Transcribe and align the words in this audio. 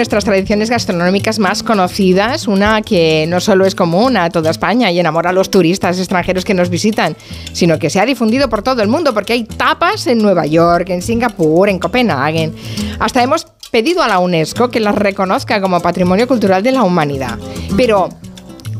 nuestras 0.00 0.24
tradiciones 0.24 0.70
gastronómicas 0.70 1.38
más 1.38 1.62
conocidas, 1.62 2.48
una 2.48 2.80
que 2.80 3.26
no 3.28 3.38
solo 3.38 3.66
es 3.66 3.74
común 3.74 4.16
a 4.16 4.30
toda 4.30 4.50
España 4.50 4.90
y 4.90 4.98
enamora 4.98 5.28
a 5.28 5.32
los 5.34 5.50
turistas 5.50 5.98
extranjeros 5.98 6.46
que 6.46 6.54
nos 6.54 6.70
visitan, 6.70 7.14
sino 7.52 7.78
que 7.78 7.90
se 7.90 8.00
ha 8.00 8.06
difundido 8.06 8.48
por 8.48 8.62
todo 8.62 8.80
el 8.80 8.88
mundo 8.88 9.12
porque 9.12 9.34
hay 9.34 9.44
tapas 9.44 10.06
en 10.06 10.16
Nueva 10.16 10.46
York, 10.46 10.88
en 10.88 11.02
Singapur, 11.02 11.68
en 11.68 11.78
Copenhague. 11.78 12.50
Hasta 12.98 13.22
hemos 13.22 13.44
pedido 13.70 14.02
a 14.02 14.08
la 14.08 14.20
UNESCO 14.20 14.70
que 14.70 14.80
las 14.80 14.94
reconozca 14.94 15.60
como 15.60 15.80
Patrimonio 15.80 16.26
Cultural 16.26 16.62
de 16.62 16.72
la 16.72 16.82
Humanidad. 16.82 17.38
Pero, 17.76 18.08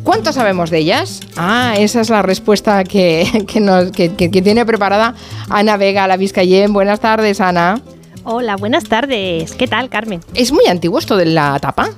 ¿cuánto 0.03 0.33
sabemos 0.33 0.71
de 0.71 0.79
ellas? 0.79 1.21
Ah, 1.37 1.75
esa 1.77 2.01
es 2.01 2.09
la 2.09 2.23
respuesta 2.23 2.83
que, 2.85 3.27
nos, 3.61 3.91
que, 3.91 4.09
tiene 4.09 4.65
preparada 4.65 5.15
Ana 5.51 5.77
Vega, 5.77 6.09
la 6.09 6.17
Vizcayén. 6.17 6.73
Buenas 6.73 7.01
tardes, 7.01 7.43
Ana. 7.43 7.83
Hola, 8.25 8.57
buenas 8.57 8.85
tardes. 8.85 9.55
¿Qué 9.55 9.67
tal, 9.67 9.89
Carmen? 9.89 10.21
¿Es 10.35 10.53
muy 10.53 10.67
antiguo 10.67 10.99
esto 10.99 11.17
de 11.17 11.25
la 11.25 11.59
tapa? 11.59 11.91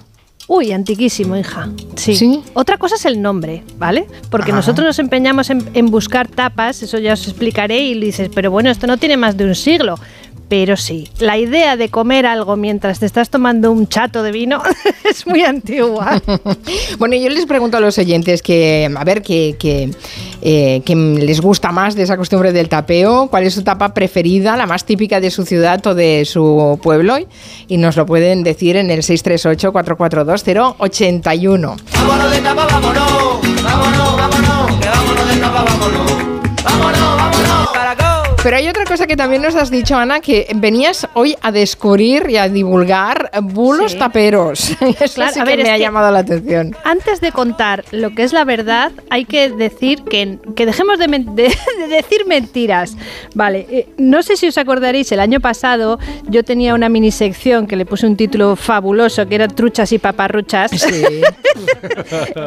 Uy, 0.47 0.71
antiquísimo, 0.71 1.37
hija. 1.37 1.69
Sí. 1.97 2.43
Otra 2.55 2.79
cosa 2.79 2.95
es 2.95 3.05
el 3.07 3.21
nombre, 3.21 3.65
¿vale? 3.77 4.07
Porque 4.31 4.53
nosotros 4.53 4.87
nos 4.87 4.99
empeñamos 5.01 5.51
en, 5.51 5.69
en, 5.75 5.87
buscar 5.87 6.29
tapas, 6.29 6.83
eso 6.83 6.99
ya 6.99 7.15
os 7.15 7.27
explicaré, 7.27 7.81
y 7.81 7.99
dices, 7.99 8.31
pero 8.33 8.51
bueno, 8.51 8.71
esto 8.71 8.87
no 8.87 8.99
tiene 8.99 9.17
más 9.17 9.37
de 9.37 9.47
un 9.47 9.55
siglo. 9.55 9.97
Pero 10.53 10.77
sí, 10.77 11.09
la 11.19 11.39
idea 11.39 11.79
de 11.79 11.89
comer 11.89 12.27
algo 12.27 12.57
mientras 12.57 13.01
te 13.01 13.07
estás 13.07 13.31
tomando 13.31 13.73
un 13.73 13.89
chato 13.89 14.23
de 14.23 14.33
vino 14.33 14.61
es 15.09 15.27
muy 15.27 15.43
antigua. 15.45 16.21
bueno, 16.99 17.17
yo 17.17 17.31
les 17.31 17.47
pregunto 17.47 17.79
a 17.79 17.81
los 17.81 17.97
oyentes 17.97 18.43
que, 18.43 18.87
a 18.95 19.03
ver, 19.03 19.23
que, 19.23 19.57
eh, 20.43 20.83
les 20.87 21.41
gusta 21.41 21.73
más 21.73 21.95
de 21.95 22.03
esa 22.03 22.19
costumbre 22.19 22.53
del 22.53 22.69
tapeo, 22.69 23.29
cuál 23.29 23.45
es 23.45 23.55
su 23.55 23.65
tapa 23.65 23.95
preferida, 23.95 24.55
la 24.59 24.67
más 24.67 24.85
típica 24.85 25.21
de 25.21 25.31
su 25.31 25.47
ciudad 25.47 25.87
o 25.87 25.95
de 25.95 26.27
su 26.27 26.79
pueblo, 26.83 27.17
y 27.67 27.79
nos 27.79 27.97
lo 27.97 28.05
pueden 28.05 28.43
decir 28.43 28.77
en 28.77 28.91
el 28.91 29.01
638-442-081. 29.01 31.77
Vámonos 31.95 32.31
de 32.31 32.41
tapa, 32.43 32.67
vámonos, 32.67 33.41
vámonos, 33.63 34.17
vámonos, 34.19 34.79
que 34.79 34.87
vámonos 34.87 35.35
de 35.35 35.41
tapa, 35.41 35.65
vámonos, 35.65 35.65
vámonos, 35.65 35.89
vámonos, 35.89 36.12
pero 38.43 38.57
hay 38.57 38.67
otra 38.67 38.85
cosa 38.85 39.07
que 39.07 39.17
también 39.17 39.41
nos 39.41 39.55
has 39.55 39.71
dicho, 39.71 39.97
Ana, 39.97 40.19
que 40.21 40.49
venías 40.57 41.07
hoy 41.15 41.37
a 41.43 41.53
descubrir 41.53 42.29
y 42.29 42.39
a 42.39 42.49
divulgar 42.49 43.31
bulos 43.41 43.97
taperos. 43.97 44.71
Eso 45.01 45.23
sí 45.33 45.41
que 45.45 45.57
me 45.59 45.71
ha 45.71 45.79
llamado 45.79 46.11
la 46.11 46.21
atención. 46.21 46.75
Antes 46.83 47.21
de 47.21 47.31
contar 47.31 47.85
lo 47.93 48.11
que 48.11 48.25
es 48.25 48.33
la 48.33 48.45
verdad, 48.45 48.91
hay 49.11 49.27
que 49.27 49.49
decir 49.49 50.03
que, 50.03 50.39
que 50.57 50.67
dejemos 50.67 50.99
de, 50.99 51.07
decir 51.89 52.27
mentiras. 52.27 52.97
Vale, 53.35 53.67
eh, 53.71 53.89
no 53.97 54.25
sé 54.25 54.37
si 54.37 54.49
os 54.49 54.59
acordaréis, 54.59 55.13
el 55.13 55.21
año 55.21 55.39
pasado 55.39 56.01
yo 56.29 56.43
tenía 56.43 56.75
una 56.75 56.89
mini 56.89 57.13
sección 57.13 57.69
que 57.69 57.77
le 57.77 57.87
puse 57.87 58.09
un 58.09 58.17
título 58.17 58.57
fabuloso, 58.57 59.29
que 59.29 59.37
era 59.37 59.47
Truchas 59.47 59.93
y 59.93 59.99
Paparruchas, 59.99 60.73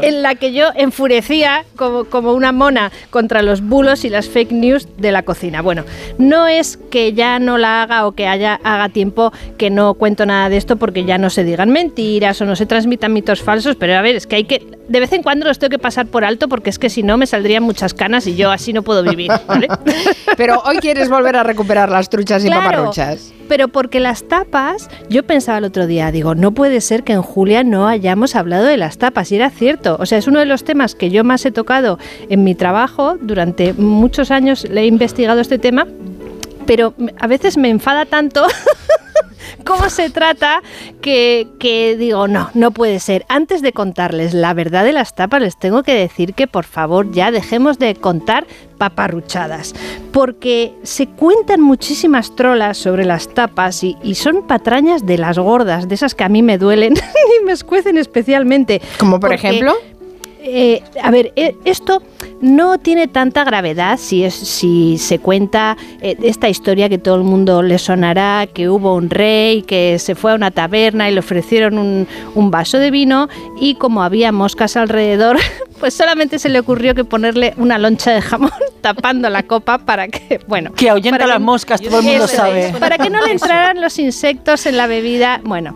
en 0.02 0.22
la 0.22 0.36
que 0.36 0.52
yo 0.52 0.72
enfurecía 0.76 1.64
como, 1.78 2.04
como 2.04 2.34
una 2.34 2.52
mona 2.52 2.92
contra 3.12 3.42
los 3.42 3.62
bulos 3.62 4.04
y 4.04 4.10
las 4.10 4.28
fake 4.28 4.52
news 4.52 4.88
de 4.98 5.14
la 5.14 5.24
cocina. 5.24 5.62
Bueno, 5.62 5.85
no 6.18 6.48
es 6.48 6.78
que 6.90 7.14
ya 7.14 7.40
no 7.40 7.58
la 7.58 7.84
haga 7.84 8.08
o 8.08 8.14
que 8.14 8.28
haya, 8.28 8.60
haga 8.64 8.90
tiempo 8.90 9.32
que 9.58 9.70
no 9.70 9.94
cuento 9.94 10.26
nada 10.26 10.50
de 10.50 10.58
esto 10.58 10.78
porque 10.78 11.06
ya 11.06 11.18
no 11.18 11.30
se 11.30 11.44
digan 11.44 11.70
mentiras 11.70 12.42
o 12.42 12.46
no 12.46 12.56
se 12.56 12.66
transmitan 12.66 13.14
mitos 13.14 13.42
falsos, 13.42 13.76
pero 13.76 13.96
a 13.96 14.02
ver, 14.02 14.16
es 14.16 14.28
que 14.28 14.38
hay 14.38 14.44
que, 14.46 14.66
de 14.88 15.00
vez 15.00 15.12
en 15.14 15.24
cuando 15.24 15.46
los 15.46 15.60
tengo 15.60 15.72
que 15.72 15.80
pasar 15.80 16.08
por 16.08 16.24
alto 16.24 16.48
porque 16.48 16.70
es 16.70 16.80
que 16.80 16.90
si 16.90 17.04
no 17.04 17.18
me 17.18 17.28
saldrían 17.28 17.64
muchas 17.64 17.94
canas 17.94 18.28
y 18.28 18.36
yo 18.36 18.52
así 18.52 18.74
no 18.74 18.84
puedo 18.84 19.04
vivir. 19.04 19.32
pero 20.38 20.62
hoy 20.66 20.78
quieres 20.78 21.10
volver 21.10 21.36
a 21.36 21.44
recuperar 21.44 21.90
las 21.90 22.10
truchas 22.10 22.44
y 22.46 22.50
paparruchas. 22.50 23.34
Pero 23.48 23.68
porque 23.68 24.00
las 24.00 24.24
tapas, 24.24 24.90
yo 25.10 25.24
pensaba 25.24 25.60
el 25.60 25.66
otro 25.66 25.86
día, 25.86 26.12
digo, 26.12 26.34
no 26.34 26.52
puede 26.52 26.82
ser 26.82 27.04
que 27.04 27.14
en 27.14 27.22
Julia 27.22 27.64
no 27.64 27.88
hayamos 27.88 28.36
hablado 28.36 28.66
de 28.66 28.78
las 28.78 28.98
tapas, 28.98 29.32
y 29.32 29.36
era 29.36 29.50
cierto. 29.50 29.98
O 30.00 30.06
sea, 30.06 30.18
es 30.18 30.28
uno 30.28 30.40
de 30.40 30.46
los 30.46 30.64
temas 30.64 30.96
que 30.96 31.12
yo 31.12 31.24
más 31.24 31.46
he 31.46 31.52
tocado 31.52 32.00
en 32.30 32.44
mi 32.44 32.56
trabajo. 32.56 33.18
Durante 33.22 33.74
muchos 33.74 34.32
años 34.32 34.68
le 34.70 34.82
he 34.82 34.86
investigado 34.88 35.42
este 35.42 35.60
tema 35.60 35.75
pero 36.66 36.94
a 37.20 37.28
veces 37.28 37.58
me 37.58 37.70
enfada 37.70 38.06
tanto 38.06 38.46
cómo 39.66 39.90
se 39.90 40.10
trata 40.10 40.62
que, 41.02 41.96
digo, 41.98 42.28
no, 42.28 42.50
no 42.54 42.72
puede 42.72 43.00
ser. 43.00 43.26
Antes 43.30 43.62
de 43.62 43.74
contarles 43.74 44.34
la 44.34 44.54
verdad 44.54 44.84
de 44.84 44.94
las 44.94 45.16
tapas, 45.16 45.42
les 45.42 45.58
tengo 45.58 45.84
que 45.84 45.94
decir 45.94 46.34
que 46.34 46.48
por 46.48 46.66
favor 46.66 47.12
ya 47.12 47.32
dejemos 47.32 47.80
de 47.80 47.96
contar 47.96 48.46
paparruchadas, 48.78 49.74
porque 50.12 50.74
se 50.84 51.08
cuentan 51.08 51.62
muchísimas 51.62 52.36
trolas 52.36 52.78
sobre 52.78 53.06
las 53.06 53.34
tapas 53.34 53.84
y, 53.84 53.98
y 54.04 54.16
son 54.16 54.48
patrañas 54.48 55.06
de 55.06 55.18
las 55.18 55.38
gordas, 55.38 55.88
de 55.88 55.96
esas 55.96 56.16
que 56.16 56.24
a 56.24 56.30
mí 56.30 56.42
me 56.42 56.58
duelen 56.58 56.94
y 57.42 57.46
me 57.46 57.52
escuecen 57.52 57.98
especialmente. 57.98 58.82
Como 59.00 59.20
por 59.20 59.34
ejemplo 59.34 59.74
eh, 60.48 60.84
a 61.02 61.10
ver, 61.10 61.34
eh, 61.36 61.56
esto 61.66 62.04
no 62.40 62.78
tiene 62.78 63.08
tanta 63.08 63.44
gravedad 63.44 63.98
si, 63.98 64.24
es, 64.24 64.36
si 64.36 65.00
se 65.00 65.18
cuenta 65.18 65.76
eh, 66.02 66.16
esta 66.22 66.50
historia 66.50 66.88
que 66.88 67.00
todo 67.00 67.16
el 67.16 67.24
mundo 67.24 67.64
le 67.64 67.80
sonará, 67.80 68.48
que 68.54 68.70
hubo 68.70 68.94
un 68.94 69.10
rey 69.10 69.64
que 69.64 69.98
se 69.98 70.14
fue 70.14 70.34
a 70.34 70.36
una 70.36 70.52
taberna 70.52 71.10
y 71.10 71.14
le 71.14 71.20
ofrecieron 71.20 71.80
un, 71.80 72.08
un 72.36 72.52
vaso 72.52 72.78
de 72.78 72.92
vino 72.92 73.28
y 73.60 73.74
como 73.76 74.04
había 74.04 74.32
moscas 74.32 74.78
alrededor, 74.78 75.38
pues 75.80 75.96
solamente 75.96 76.38
se 76.38 76.50
le 76.50 76.60
ocurrió 76.60 76.94
que 76.94 77.06
ponerle 77.06 77.56
una 77.58 77.80
loncha 77.80 78.12
de 78.12 78.22
jamón 78.22 78.52
tapando 78.82 79.32
la 79.32 79.42
copa 79.44 79.80
para 79.80 80.08
que, 80.10 80.40
bueno... 80.48 80.74
Que 80.74 80.92
ahuyenta 80.92 81.26
las 81.26 81.42
moscas, 81.42 81.82
todo 81.82 82.02
el 82.02 82.06
mundo 82.06 82.28
sabe. 82.28 82.72
para 82.80 83.00
que 83.00 83.10
no 83.10 83.26
le 83.26 83.32
entraran 83.32 83.82
los 83.82 83.98
insectos 83.98 84.68
en 84.68 84.78
la 84.78 84.86
bebida. 84.86 85.42
Bueno, 85.44 85.76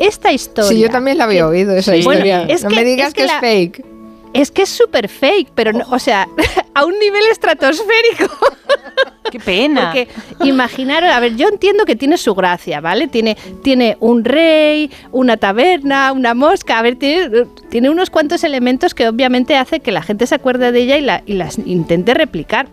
esta 0.00 0.32
historia... 0.32 0.70
Sí, 0.70 0.80
yo 0.80 0.90
también 0.90 1.18
la 1.18 1.24
había 1.24 1.46
oído, 1.46 1.76
esa 1.76 1.94
historia. 1.94 2.48
no 2.64 2.70
me 2.70 2.82
digas 2.82 3.14
que, 3.14 3.24
es 3.24 3.32
fake 3.34 3.97
es 4.32 4.50
que 4.50 4.62
es 4.62 4.68
súper 4.68 5.08
fake, 5.08 5.50
pero, 5.54 5.72
no, 5.72 5.84
o 5.90 5.98
sea, 5.98 6.28
a 6.74 6.84
un 6.84 6.98
nivel 6.98 7.26
estratosférico. 7.30 8.34
¡Qué 9.30 9.38
pena! 9.38 9.92
Porque 9.92 10.08
imaginaros, 10.42 11.10
a 11.10 11.20
ver, 11.20 11.36
yo 11.36 11.48
entiendo 11.48 11.84
que 11.84 11.96
tiene 11.96 12.16
su 12.16 12.34
gracia, 12.34 12.80
¿vale? 12.80 13.08
Tiene, 13.08 13.36
tiene 13.62 13.96
un 14.00 14.24
rey, 14.24 14.90
una 15.12 15.36
taberna, 15.36 16.12
una 16.12 16.34
mosca, 16.34 16.78
a 16.78 16.82
ver, 16.82 16.96
tiene, 16.96 17.46
tiene 17.68 17.90
unos 17.90 18.10
cuantos 18.10 18.42
elementos 18.44 18.94
que 18.94 19.06
obviamente 19.06 19.56
hace 19.56 19.80
que 19.80 19.92
la 19.92 20.02
gente 20.02 20.26
se 20.26 20.34
acuerde 20.34 20.72
de 20.72 20.80
ella 20.80 20.96
y, 20.96 21.02
la, 21.02 21.22
y 21.26 21.34
las 21.34 21.58
intente 21.58 22.14
replicar. 22.14 22.68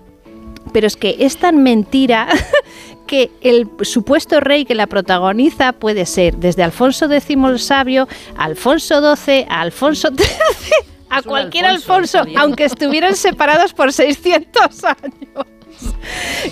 Pero 0.72 0.88
es 0.88 0.96
que 0.96 1.18
es 1.20 1.38
tan 1.38 1.62
mentira 1.62 2.28
que 3.08 3.32
el 3.42 3.70
supuesto 3.82 4.40
rey 4.40 4.66
que 4.66 4.76
la 4.76 4.88
protagoniza 4.88 5.74
puede 5.74 6.06
ser 6.06 6.38
desde 6.38 6.64
Alfonso 6.64 7.12
X 7.12 7.30
el 7.30 7.60
Sabio, 7.60 8.08
Alfonso 8.38 9.16
XII, 9.16 9.46
a 9.50 9.62
Alfonso 9.62 10.10
XIII 10.10 10.95
a 11.10 11.22
cualquier 11.22 11.66
Alfonso, 11.66 12.24
aunque 12.38 12.66
estuvieran 12.66 13.16
separados 13.16 13.74
por 13.74 13.92
600 13.94 14.84
años. 14.84 15.46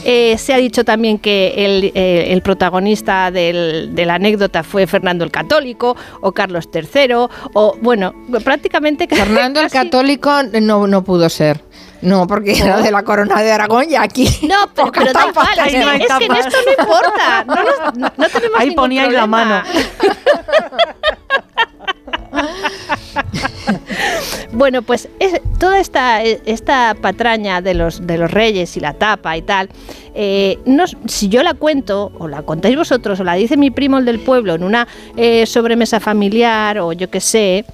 Eh, 0.03 0.37
se 0.37 0.53
ha 0.53 0.57
dicho 0.57 0.83
también 0.83 1.17
que 1.17 1.53
el, 1.65 1.91
eh, 1.95 2.41
protagonista 2.43 3.31
de 3.31 4.03
la 4.05 4.15
anécdota 4.15 4.63
fue 4.63 4.85
Fernando 4.87 5.23
el 5.23 5.31
Católico 5.31 5.95
o 6.21 6.31
Carlos 6.31 6.69
III, 6.73 7.27
o 7.53 7.77
bueno, 7.81 8.13
prácticamente... 8.43 9.07
Fernando 9.07 9.61
el 9.61 9.69
Católico 9.69 10.31
no, 10.61 10.87
no 10.87 11.03
pudo 11.03 11.29
ser. 11.29 11.61
No, 12.03 12.27
porque 12.27 12.51
era 12.51 12.81
de 12.81 12.91
la 12.91 13.03
corona 13.03 13.41
de 13.41 13.51
Aragón 13.53 13.89
y 13.89 13.95
aquí. 13.95 14.27
No, 14.41 14.69
pero, 14.75 14.91
pero 14.91 15.13
da 15.13 15.27
igual, 15.29 15.47
es, 15.57 15.73
que, 16.17 16.25
en 16.25 16.35
esto 16.35 16.57
no 16.65 16.71
importa. 16.83 17.45
No, 17.45 18.09
no, 18.17 18.29
tenemos 18.29 18.59
Ahí 18.59 18.71
ponía 18.71 19.09
la 19.09 19.25
mano. 19.25 19.63
bueno, 24.53 24.81
pues 24.81 25.09
toda 25.59 25.79
esta, 25.79 26.23
esta 26.23 26.95
patraña 27.01 27.61
de 27.61 27.73
los, 27.73 28.05
de 28.05 28.17
los 28.17 28.31
reyes 28.31 28.77
y 28.77 28.79
la 28.79 28.93
tapa 28.93 29.35
y 29.35 29.41
tal, 29.41 29.69
eh, 30.15 30.59
si 31.07 31.29
yo 31.29 31.43
la 31.43 31.53
cuento, 31.53 32.11
o 32.19 32.27
la 32.27 32.43
contáis 32.43 32.75
vosotros, 32.75 33.19
o 33.19 33.23
la 33.23 33.33
dice 33.33 33.57
mi 33.57 33.71
primo 33.71 33.97
el 33.97 34.05
del 34.05 34.19
pueblo 34.19 34.53
en 34.53 34.63
una 34.63 34.87
eh, 35.17 35.45
sobremesa 35.45 35.99
familiar, 35.99 36.79
o 36.79 36.93
yo 36.93 37.09
qué 37.09 37.19
sé, 37.19 37.65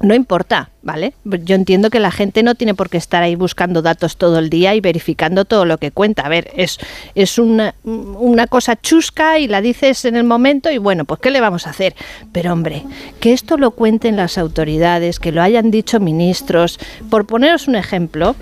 no 0.00 0.14
importa, 0.14 0.70
¿vale? 0.82 1.14
Yo 1.24 1.54
entiendo 1.54 1.88
que 1.88 2.00
la 2.00 2.10
gente 2.10 2.42
no 2.42 2.54
tiene 2.54 2.74
por 2.74 2.90
qué 2.90 2.98
estar 2.98 3.22
ahí 3.22 3.34
buscando 3.34 3.80
datos 3.80 4.16
todo 4.16 4.38
el 4.38 4.50
día 4.50 4.74
y 4.74 4.80
verificando 4.80 5.44
todo 5.44 5.64
lo 5.64 5.78
que 5.78 5.90
cuenta. 5.90 6.22
A 6.22 6.28
ver, 6.28 6.50
es, 6.54 6.78
es 7.14 7.38
una, 7.38 7.74
una, 7.84 8.46
cosa 8.46 8.76
chusca 8.76 9.38
y 9.38 9.48
la 9.48 9.60
dices 9.60 10.04
en 10.04 10.16
el 10.16 10.24
momento 10.24 10.70
y 10.70 10.78
bueno, 10.78 11.04
pues 11.04 11.20
¿qué 11.20 11.30
le 11.30 11.40
vamos 11.40 11.66
a 11.66 11.70
hacer? 11.70 11.94
Pero 12.32 12.52
hombre, 12.52 12.84
que 13.20 13.32
esto 13.32 13.56
lo 13.56 13.70
cuenten 13.70 14.16
las 14.16 14.36
autoridades, 14.38 15.18
que 15.18 15.32
lo 15.32 15.42
hayan 15.42 15.70
dicho 15.70 15.98
ministros. 15.98 16.78
Por 17.10 17.26
poneros 17.26 17.66
un 17.66 17.76
ejemplo, 17.76 18.36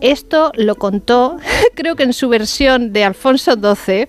esto 0.00 0.52
lo 0.54 0.76
contó, 0.76 1.36
creo 1.74 1.96
que 1.96 2.04
en 2.04 2.12
su 2.12 2.28
versión 2.28 2.92
de 2.92 3.04
Alfonso 3.04 3.54
XII, 3.54 4.06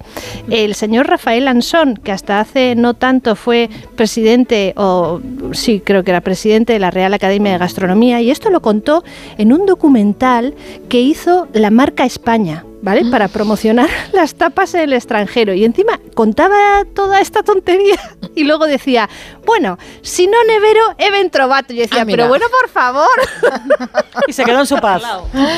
el 0.49 0.75
señor 0.75 1.07
Rafael 1.07 1.47
Ansón, 1.47 1.95
que 1.95 2.11
hasta 2.11 2.39
hace 2.39 2.75
no 2.75 2.93
tanto 2.93 3.35
fue 3.35 3.69
presidente, 3.95 4.73
o 4.77 5.21
sí, 5.53 5.81
creo 5.83 6.03
que 6.03 6.11
era 6.11 6.21
presidente 6.21 6.73
de 6.73 6.79
la 6.79 6.91
Real 6.91 7.13
Academia 7.13 7.53
de 7.53 7.57
Gastronomía, 7.57 8.21
y 8.21 8.31
esto 8.31 8.49
lo 8.49 8.61
contó 8.61 9.03
en 9.37 9.53
un 9.53 9.65
documental 9.65 10.53
que 10.87 11.01
hizo 11.01 11.47
la 11.53 11.69
marca 11.71 12.05
España. 12.05 12.65
¿Vale? 12.81 13.05
Para 13.05 13.27
promocionar 13.27 13.89
las 14.13 14.35
tapas 14.35 14.73
en 14.73 14.81
el 14.81 14.93
extranjero. 14.93 15.53
Y 15.53 15.65
encima 15.65 15.99
contaba 16.15 16.85
toda 16.93 17.21
esta 17.21 17.43
tontería 17.43 17.99
y 18.35 18.43
luego 18.43 18.67
decía, 18.67 19.09
bueno, 19.45 19.77
si 20.01 20.27
no 20.27 20.37
nevero, 20.45 20.81
eventrovato. 20.97 21.73
Y 21.73 21.77
decía, 21.77 22.01
Ah, 22.01 22.05
pero 22.05 22.27
bueno, 22.27 22.45
por 22.49 22.69
favor. 22.69 23.07
Y 24.27 24.33
se 24.33 24.43
quedó 24.43 24.59
en 24.59 24.67
su 24.67 24.77
paz. 24.77 25.01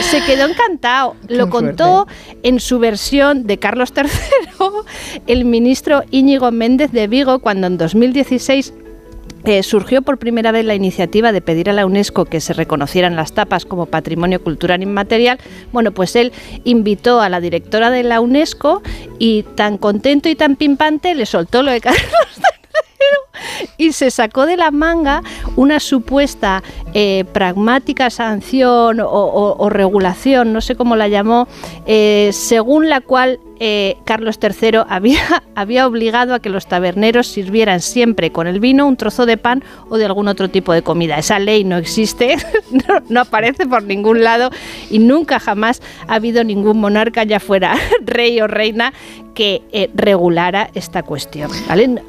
Se 0.01 0.23
quedó 0.23 0.47
encantado. 0.47 1.15
Qué 1.27 1.35
Lo 1.35 1.49
contó 1.49 2.07
en 2.43 2.59
su 2.59 2.79
versión 2.79 3.45
de 3.45 3.57
Carlos 3.57 3.91
III, 3.95 4.09
el 5.27 5.45
ministro 5.45 6.03
Íñigo 6.09 6.51
Méndez 6.51 6.91
de 6.91 7.07
Vigo, 7.07 7.39
cuando 7.39 7.67
en 7.67 7.77
2016 7.77 8.73
eh, 9.45 9.63
surgió 9.63 10.01
por 10.01 10.17
primera 10.17 10.51
vez 10.51 10.65
la 10.65 10.75
iniciativa 10.75 11.31
de 11.31 11.41
pedir 11.41 11.69
a 11.69 11.73
la 11.73 11.85
UNESCO 11.85 12.25
que 12.25 12.41
se 12.41 12.53
reconocieran 12.53 13.15
las 13.15 13.33
tapas 13.33 13.65
como 13.65 13.85
patrimonio 13.85 14.41
cultural 14.43 14.83
inmaterial. 14.83 15.39
Bueno, 15.71 15.91
pues 15.91 16.15
él 16.15 16.31
invitó 16.63 17.21
a 17.21 17.29
la 17.29 17.39
directora 17.39 17.89
de 17.89 18.03
la 18.03 18.21
UNESCO 18.21 18.81
y 19.19 19.43
tan 19.55 19.77
contento 19.77 20.29
y 20.29 20.35
tan 20.35 20.55
pimpante 20.55 21.15
le 21.15 21.25
soltó 21.25 21.63
lo 21.63 21.71
de 21.71 21.81
Carlos 21.81 22.01
y 23.77 23.93
se 23.93 24.11
sacó 24.11 24.45
de 24.45 24.57
la 24.57 24.71
manga 24.71 25.23
una 25.55 25.79
supuesta 25.79 26.63
eh, 26.93 27.25
pragmática 27.33 28.09
sanción 28.09 28.99
o 29.01 29.69
regulación, 29.69 30.53
no 30.53 30.61
sé 30.61 30.75
cómo 30.75 30.95
la 30.95 31.07
llamó, 31.07 31.47
eh, 31.85 32.29
según 32.33 32.89
la 32.89 33.01
cual 33.01 33.39
eh, 33.63 33.97
Carlos 34.05 34.39
III 34.41 34.79
había, 35.55 35.87
obligado 35.87 36.33
a 36.33 36.39
que 36.39 36.49
los 36.49 36.65
taberneros 36.65 37.27
sirvieran 37.27 37.79
siempre 37.79 38.31
con 38.31 38.47
el 38.47 38.59
vino 38.59 38.87
un 38.87 38.97
trozo 38.97 39.27
de 39.27 39.37
pan 39.37 39.63
o 39.87 39.97
de 39.97 40.05
algún 40.05 40.27
otro 40.27 40.49
tipo 40.49 40.73
de 40.73 40.81
comida. 40.81 41.19
Esa 41.19 41.37
ley 41.37 41.63
no 41.63 41.77
existe, 41.77 42.37
no, 43.09 43.21
aparece 43.21 43.67
por 43.67 43.83
ningún 43.83 44.23
lado 44.23 44.49
y 44.89 44.97
nunca 44.97 45.39
jamás 45.39 45.79
ha 46.07 46.15
habido 46.15 46.43
ningún 46.43 46.79
monarca, 46.79 47.23
ya 47.23 47.39
fuera 47.39 47.75
rey 48.03 48.41
o 48.41 48.47
reina, 48.47 48.93
que 49.35 49.61
eh, 49.71 49.89
regulara 49.93 50.71
esta 50.73 51.03
cuestión. 51.03 51.51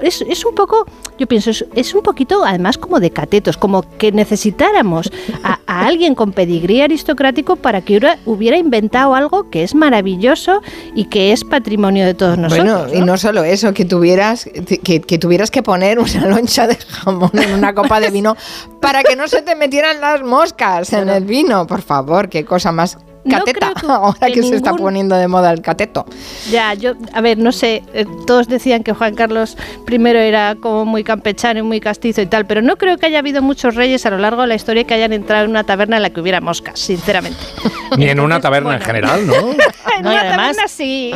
Es, 0.00 0.44
un 0.44 0.54
poco, 0.54 0.86
yo 1.18 1.26
pienso, 1.26 1.50
es, 1.74 1.94
un 1.94 2.02
poquito 2.02 2.44
además 2.44 2.78
como 2.78 2.98
de 2.98 3.10
catetos, 3.10 3.56
como 3.56 3.82
que 3.98 4.10
necesitáramos 4.10 5.12
a, 5.44 5.60
a 5.66 5.86
alguien 5.86 6.14
con 6.14 6.32
pedigrí 6.32 6.80
aristocrático 6.80 7.56
para 7.56 7.82
que 7.82 8.00
hubiera 8.24 8.56
inventado 8.56 9.14
algo 9.14 9.50
que 9.50 9.62
es 9.62 9.74
maravilloso 9.74 10.62
y 10.96 11.04
que 11.04 11.32
es 11.32 11.41
patrimonio 11.44 12.06
de 12.06 12.14
todos 12.14 12.38
nosotros. 12.38 12.88
Bueno, 12.88 12.94
y 12.94 13.04
no 13.04 13.16
solo 13.16 13.44
eso, 13.44 13.72
que 13.72 13.84
tuvieras 13.84 14.48
que, 14.82 15.00
que 15.00 15.18
tuvieras 15.18 15.50
que 15.50 15.62
poner 15.62 15.98
una 15.98 16.26
loncha 16.28 16.66
de 16.66 16.76
jamón 16.76 17.30
en 17.34 17.52
una 17.54 17.74
copa 17.74 18.00
de 18.00 18.10
vino 18.10 18.36
para 18.80 19.02
que 19.02 19.16
no 19.16 19.28
se 19.28 19.42
te 19.42 19.54
metieran 19.54 20.00
las 20.00 20.22
moscas 20.22 20.92
en 20.92 21.08
el 21.08 21.24
vino. 21.24 21.66
Por 21.66 21.82
favor, 21.82 22.28
qué 22.28 22.44
cosa 22.44 22.72
más 22.72 22.98
No 23.24 23.38
cateta. 23.38 23.58
creo 23.58 23.74
que- 23.74 23.86
Ahora 23.92 24.26
que, 24.26 24.32
que 24.34 24.42
se 24.42 24.56
está 24.56 24.72
poniendo 24.74 25.16
de 25.16 25.28
moda 25.28 25.50
el 25.52 25.62
cateto. 25.62 26.04
Ya, 26.50 26.74
yo, 26.74 26.92
a 27.12 27.20
ver, 27.20 27.38
no 27.38 27.52
sé, 27.52 27.82
eh, 27.94 28.04
todos 28.26 28.48
decían 28.48 28.82
que 28.82 28.92
Juan 28.92 29.14
Carlos 29.14 29.56
I 29.90 29.94
era 30.06 30.56
como 30.60 30.84
muy 30.84 31.04
campechano 31.04 31.60
y 31.60 31.62
muy 31.62 31.80
castizo 31.80 32.20
y 32.22 32.26
tal, 32.26 32.46
pero 32.46 32.62
no 32.62 32.76
creo 32.76 32.96
que 32.98 33.06
haya 33.06 33.18
habido 33.20 33.42
muchos 33.42 33.74
reyes 33.74 34.04
a 34.06 34.10
lo 34.10 34.18
largo 34.18 34.42
de 34.42 34.48
la 34.48 34.54
historia 34.54 34.84
que 34.84 34.94
hayan 34.94 35.12
entrado 35.12 35.44
en 35.44 35.50
una 35.50 35.64
taberna 35.64 35.96
en 35.96 36.02
la 36.02 36.10
que 36.10 36.20
hubiera 36.20 36.40
moscas, 36.40 36.78
sinceramente. 36.80 37.38
Ni 37.96 38.08
en 38.08 38.18
una 38.20 38.40
taberna 38.40 38.74
en 38.74 38.80
general, 38.80 39.26
¿no? 39.26 39.34
en 39.96 40.02
No, 40.02 40.10
una 40.10 40.20
además- 40.20 40.56
taberna 40.56 40.68
sí. 40.68 41.12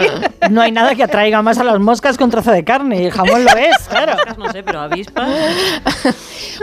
No 0.50 0.60
hay 0.62 0.70
nada 0.72 0.94
que 0.94 1.02
atraiga 1.02 1.42
más 1.42 1.58
a 1.58 1.64
las 1.64 1.78
moscas 1.80 2.16
que 2.16 2.24
un 2.24 2.30
trozo 2.30 2.52
de 2.52 2.62
carne. 2.64 3.02
Y 3.02 3.06
el 3.06 3.12
jamón 3.12 3.44
lo 3.44 3.50
es, 3.56 3.76
claro. 3.88 4.14
No 4.36 4.52
sé, 4.52 4.62
pero 4.62 4.80
avispas. 4.80 5.28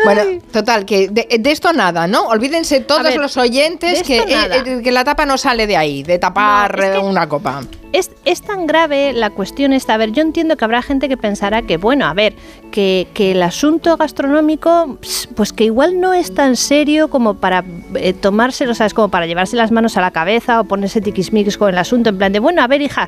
Bueno, 0.03 0.21
total, 0.51 0.85
que 0.85 1.07
de, 1.09 1.27
de 1.39 1.51
esto 1.51 1.73
nada, 1.73 2.07
¿no? 2.07 2.27
Olvídense 2.27 2.79
todos 2.81 3.03
ver, 3.03 3.17
los 3.17 3.37
oyentes 3.37 4.03
que, 4.03 4.25
nada. 4.25 4.57
eh, 4.57 4.81
que 4.83 4.91
la 4.91 5.03
tapa 5.03 5.25
no 5.25 5.32
sale 5.37 5.67
de 5.67 5.77
ahí, 5.77 6.03
de 6.03 6.19
tapar 6.19 6.77
No, 6.77 6.83
es 6.83 6.91
que- 6.91 6.97
una 6.99 7.27
copa. 7.27 7.61
Es, 7.93 8.41
tan 8.41 8.65
grave 8.65 9.13
la 9.13 9.29
cuestión 9.29 9.71
esta. 9.71 9.93
A 9.93 9.97
ver, 9.97 10.11
yo 10.11 10.23
entiendo 10.23 10.57
que 10.57 10.65
habrá 10.65 10.81
gente 10.81 11.07
que 11.07 11.15
pensará 11.15 11.61
que, 11.61 11.77
bueno, 11.77 12.07
a 12.07 12.13
ver, 12.15 12.33
que, 12.71 13.07
el 13.15 13.43
asunto 13.43 13.95
gastronómico, 13.97 14.97
pues 15.35 15.53
que 15.53 15.65
igual 15.65 16.01
no 16.01 16.11
es 16.11 16.33
tan 16.33 16.55
serio 16.55 17.09
como 17.09 17.35
para 17.35 17.63
eh, 17.93 18.13
tomárselo, 18.13 18.73
¿sabes? 18.73 18.95
Como 18.95 19.09
para 19.09 19.27
llevarse 19.27 19.55
las 19.55 19.71
manos 19.71 19.95
a 19.95 20.01
la 20.01 20.09
cabeza 20.09 20.59
o 20.59 20.63
ponerse 20.63 21.01
tiquismiquis 21.01 21.55
con 21.55 21.69
el 21.69 21.77
asunto. 21.77 22.09
En 22.09 22.17
plan 22.17 22.33
de, 22.33 22.39
bueno, 22.39 22.63
a 22.63 22.67
ver, 22.67 22.81
hija, 22.81 23.07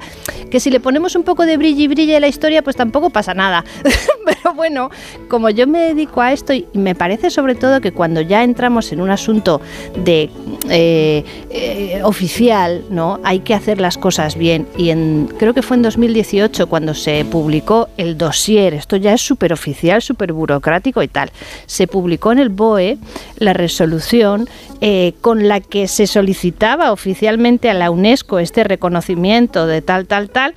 que 0.52 0.60
si 0.60 0.70
le 0.70 0.80
ponemos 0.80 1.16
un 1.16 1.24
poco 1.24 1.48
de 1.48 1.58
brillo 1.58 1.82
y 1.82 1.88
brillo 1.88 2.16
a 2.16 2.20
la 2.20 2.28
historia, 2.28 2.62
pues 2.62 2.76
tampoco 2.76 3.10
pasa 3.10 3.34
nada. 3.34 3.66
Pero 4.26 4.54
bueno, 4.54 4.92
como 5.30 5.50
yo 5.50 5.66
me 5.66 5.80
dedico 5.80 6.22
a 6.22 6.32
esto 6.32 6.54
y 6.54 6.68
me 6.74 6.94
parece 6.94 7.32
sobre 7.32 7.56
todo 7.56 7.82
que 7.82 7.92
cuando 7.92 8.22
ya 8.22 8.44
entramos 8.44 8.92
en 8.92 9.02
un 9.02 9.10
asunto 9.10 9.62
de 9.98 10.30
eh, 10.70 11.24
eh, 11.50 12.02
oficial, 12.04 12.86
¿no? 12.92 13.20
Hay 13.24 13.40
que 13.40 13.56
hacer 13.56 13.82
las 13.82 13.98
cosas 13.98 14.36
bien. 14.36 14.68
Y 14.78 14.90
en, 14.90 15.30
creo 15.40 15.54
que 15.54 15.62
fue 15.62 15.78
en 15.78 15.84
2018 15.84 16.68
cuando 16.68 16.94
se 16.94 17.24
publicó 17.24 17.88
el 17.98 18.18
dossier, 18.18 18.74
esto 18.74 18.98
ya 18.98 19.14
es 19.14 19.22
súper 19.22 19.54
oficial, 19.54 20.02
súper 20.02 20.34
burocrático 20.34 21.02
y 21.02 21.08
tal. 21.08 21.32
Se 21.66 21.88
publicó 21.88 22.34
en 22.34 22.40
el 22.40 22.50
BOE 22.50 22.98
la 23.38 23.54
resolución 23.54 24.50
eh, 24.82 25.14
con 25.22 25.48
la 25.48 25.62
que 25.62 25.88
se 25.88 26.08
solicitaba 26.08 26.92
oficialmente 26.92 27.70
a 27.70 27.74
la 27.74 27.90
UNESCO 27.90 28.40
este 28.40 28.66
reconocimiento 28.66 29.66
de 29.66 29.82
tal, 29.82 30.08
tal, 30.08 30.30
tal. 30.30 30.54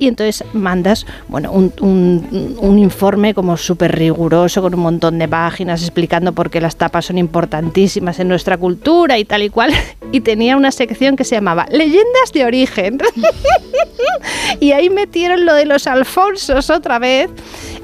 Y 0.00 0.06
entonces 0.06 0.44
mandas, 0.54 1.06
bueno, 1.26 1.50
un, 1.52 1.72
un- 1.80 2.78
informe 2.78 3.34
como 3.34 3.56
súper 3.56 3.96
riguroso, 3.98 4.62
con 4.62 4.72
un 4.74 4.80
montón 4.80 5.18
de 5.18 5.26
páginas 5.26 5.82
explicando 5.82 6.32
por 6.32 6.50
qué 6.50 6.60
las 6.60 6.76
tapas 6.76 7.06
son 7.06 7.18
importantísimas 7.18 8.20
en 8.20 8.28
nuestra 8.28 8.56
cultura 8.56 9.18
y 9.18 9.24
tal 9.24 9.42
y 9.42 9.50
cual. 9.50 9.72
Y 10.12 10.20
tenía 10.20 10.56
una 10.56 10.72
sección 10.72 11.16
que 11.16 11.24
se 11.24 11.34
llamaba 11.34 11.66
Leyendas 11.70 12.32
de 12.32 12.44
origen. 12.44 12.98
y 14.60 14.72
ahí 14.72 14.90
metieron 14.90 15.44
lo 15.44 15.54
de 15.54 15.66
los 15.66 15.86
Alfonsos 15.86 16.70
otra 16.70 16.98
vez. 16.98 17.30